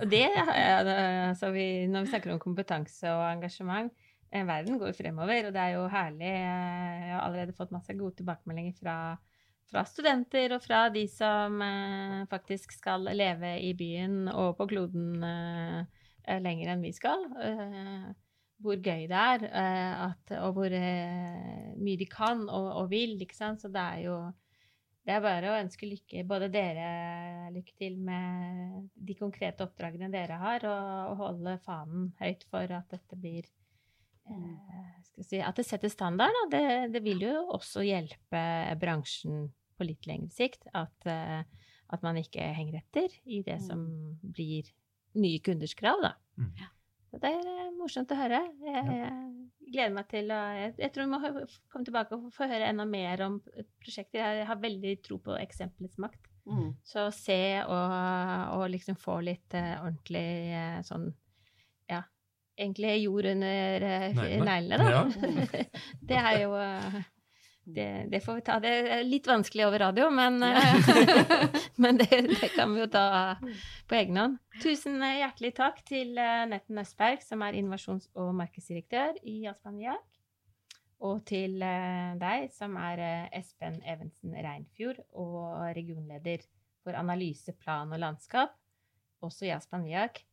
Og 0.00 0.06
det 0.08 0.22
altså 0.38 1.50
vi, 1.52 1.66
Når 1.92 2.06
vi 2.06 2.12
snakker 2.14 2.32
om 2.32 2.40
kompetanse 2.40 3.12
og 3.12 3.26
engasjement 3.28 3.92
eh, 4.32 4.46
Verden 4.48 4.80
går 4.80 4.96
fremover, 4.96 5.50
og 5.50 5.52
det 5.52 5.60
er 5.60 5.76
jo 5.76 5.84
herlig. 5.92 6.32
Eh, 6.32 7.04
jeg 7.04 7.12
har 7.12 7.26
allerede 7.26 7.56
fått 7.56 7.74
masse 7.74 7.96
gode 7.98 8.16
tilbakemeldinger 8.22 8.78
fra, 8.80 8.96
fra 9.68 9.84
studenter 9.88 10.56
og 10.56 10.64
fra 10.64 10.86
de 10.94 11.04
som 11.12 11.60
eh, 11.66 12.22
faktisk 12.32 12.72
skal 12.78 13.12
leve 13.12 13.58
i 13.60 13.74
byen 13.76 14.32
og 14.32 14.56
på 14.56 14.70
kloden 14.72 15.20
eh, 15.20 16.40
lenger 16.40 16.72
enn 16.72 16.88
vi 16.88 16.96
skal. 16.96 17.28
Eh, 17.44 18.12
hvor 18.62 18.78
gøy 18.78 19.08
det 19.10 19.18
er, 19.18 19.44
uh, 19.48 20.06
at, 20.10 20.34
og 20.42 20.54
hvor 20.56 20.72
uh, 20.76 21.72
mye 21.82 21.98
de 22.00 22.08
kan 22.10 22.44
og, 22.46 22.68
og, 22.82 22.86
vil. 22.92 23.18
ikke 23.20 23.36
sant? 23.36 23.62
Så 23.62 23.70
det 23.72 23.82
er 23.82 24.06
jo 24.06 24.16
det 25.02 25.16
er 25.16 25.22
bare 25.24 25.50
å 25.50 25.58
ønske 25.58 25.88
lykke, 25.88 26.22
både 26.30 26.46
dere 26.54 27.48
lykke 27.50 27.72
til 27.74 27.96
med 28.06 28.84
de 28.94 29.16
konkrete 29.18 29.66
oppdragene 29.66 30.12
dere 30.12 30.36
har, 30.38 30.66
og, 30.68 30.92
og 31.10 31.24
holde 31.24 31.56
fanen 31.64 32.12
høyt 32.20 32.46
for 32.52 32.70
at 32.76 32.94
dette 32.94 33.18
blir 33.18 33.48
uh, 34.30 34.92
si, 35.18 35.40
At 35.42 35.58
det 35.58 35.66
setter 35.66 35.90
standard. 35.90 36.38
Og 36.44 36.54
det, 36.54 36.66
det, 36.94 37.02
vil 37.02 37.26
jo 37.26 37.48
også 37.58 37.82
hjelpe 37.86 38.44
bransjen 38.78 39.48
på 39.74 39.88
litt 39.88 40.06
lengre 40.06 40.30
sikt. 40.34 40.70
At, 40.70 41.10
at 41.10 42.06
man 42.06 42.20
ikke 42.20 42.52
henger 42.54 42.78
etter 42.84 43.10
i 43.26 43.42
det 43.42 43.58
mm. 43.58 43.66
som 43.66 43.82
blir 44.22 44.70
nye 45.18 45.42
kunders 45.44 45.74
krav, 45.76 45.98
da. 46.04 46.14
Mm. 46.38 46.54
Det 47.12 47.28
er 47.28 47.72
morsomt 47.76 48.12
å 48.14 48.16
høre. 48.16 48.40
Jeg, 48.64 48.84
jeg 48.96 49.72
gleder 49.72 49.94
meg 49.96 50.08
til 50.10 50.32
å 50.32 50.40
jeg, 50.56 50.74
jeg, 50.80 50.92
tror 50.94 51.04
vi 51.04 51.12
må 51.12 51.20
komme 51.72 51.86
tilbake 51.86 52.16
og 52.16 52.30
få 52.32 52.48
høre 52.48 52.70
enda 52.72 52.86
mer 52.88 53.24
om 53.26 53.38
prosjekter. 53.82 54.40
Jeg 54.40 54.48
har 54.48 54.60
veldig 54.62 54.94
tro 55.04 55.18
på 55.24 55.36
eksemplets 55.40 56.00
makt. 56.02 56.30
Mm. 56.48 56.72
Så 56.86 57.06
se 57.14 57.42
og, 57.62 57.92
og, 58.56 58.64
liksom 58.72 58.96
få 58.98 59.20
litt 59.22 59.54
uh, 59.54 59.84
ordentlig 59.84 60.24
uh, 60.50 60.80
sånn 60.82 61.04
Ja, 61.86 62.00
egentlig 62.58 62.96
jord 63.04 63.28
under 63.30 63.84
uh, 63.86 64.22
neglene, 64.42 64.80
da. 64.80 64.88
Ja. 64.96 65.62
det 66.10 66.18
er 66.18 66.40
jo 66.42 66.56
det, 67.64 68.06
det, 68.10 68.20
får 68.20 68.34
vi 68.34 68.42
ta. 68.46 68.58
Det 68.62 68.70
er 68.96 69.04
litt 69.06 69.26
vanskelig 69.30 69.66
over 69.68 69.84
radio, 69.84 70.08
men, 70.10 70.40
men 71.82 72.00
det, 72.00 72.08
det, 72.10 72.48
kan 72.56 72.72
vi 72.74 72.82
jo 72.82 72.88
ta 72.90 73.36
på 73.88 73.98
egen 73.98 74.18
hånd. 74.18 74.40
Tusen 74.62 74.98
hjertelig 75.02 75.54
takk 75.56 75.78
til 75.88 76.18
eh, 76.18 76.42
Netten 76.50 76.80
Østberg, 76.82 77.22
som 77.24 77.44
er 77.46 77.58
innovasjons- 77.58 78.10
og 78.18 78.32
markedsdirektør 78.40 79.20
i 79.22 79.44
Aspan 79.50 79.78
Viak. 79.78 80.08
Og 81.02 81.22
til 81.26 81.62
eh, 81.66 82.12
deg, 82.18 82.50
som 82.54 82.74
er 82.78 83.02
eh, 83.02 83.38
Espen 83.40 83.78
Evensen 83.86 84.34
Reinfjord 84.34 85.00
og 85.18 85.70
regionleder 85.78 86.44
for 86.82 86.98
analyse, 86.98 87.54
plan 87.62 87.90
og 87.94 88.02
landskap, 88.02 88.54
også 89.22 89.46
i 89.46 89.54
Aspan 89.54 89.86
Viak. 89.86 90.24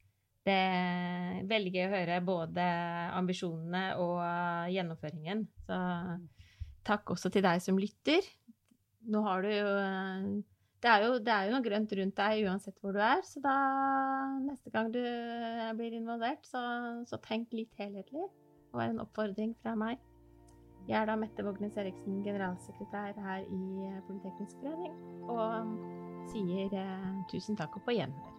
Det 0.46 0.56
er 0.56 1.42
veldig 1.46 1.72
gøy 1.76 1.84
å 1.86 1.94
høre 1.94 2.20
både 2.26 2.66
ambisjonene 3.14 3.84
og 4.02 4.22
gjennomføringen. 4.74 5.44
Så 5.68 5.78
takk 6.90 7.16
også 7.16 7.32
til 7.34 7.46
deg 7.46 7.62
som 7.64 7.80
lytter. 7.80 8.26
Nå 9.10 9.22
har 9.26 9.46
du 9.46 9.52
jo 9.54 9.70
det 10.80 10.88
er, 10.88 11.04
jo 11.04 11.16
det 11.20 11.32
er 11.34 11.48
jo 11.48 11.56
noe 11.58 11.64
grønt 11.66 11.94
rundt 12.00 12.16
deg 12.16 12.46
uansett 12.48 12.78
hvor 12.80 12.94
du 12.96 13.02
er, 13.04 13.20
så 13.28 13.42
da 13.44 13.56
neste 14.46 14.72
gang 14.72 14.88
du 14.94 15.02
blir 15.76 15.98
involvert, 15.98 16.46
så, 16.48 16.62
så 17.10 17.20
tenk 17.26 17.52
litt 17.52 17.74
helhetlig. 17.82 18.30
Det 18.70 18.80
var 18.80 18.94
en 18.94 19.04
oppfordring 19.04 19.58
fra 19.60 19.76
meg. 19.76 20.00
Jeg 20.88 21.02
er 21.02 21.10
da 21.10 21.20
Mette 21.20 21.44
Vågnes 21.44 21.76
Eriksen, 21.78 22.24
generalsekretær 22.24 23.20
her 23.28 23.44
i 23.44 23.92
Politeknisk 24.08 24.64
forening, 24.64 24.96
og 25.28 25.76
sier 26.32 26.80
eh, 26.80 27.10
tusen 27.30 27.60
takk 27.60 27.76
og 27.78 27.84
på 27.86 28.00
gjenhør. 28.00 28.39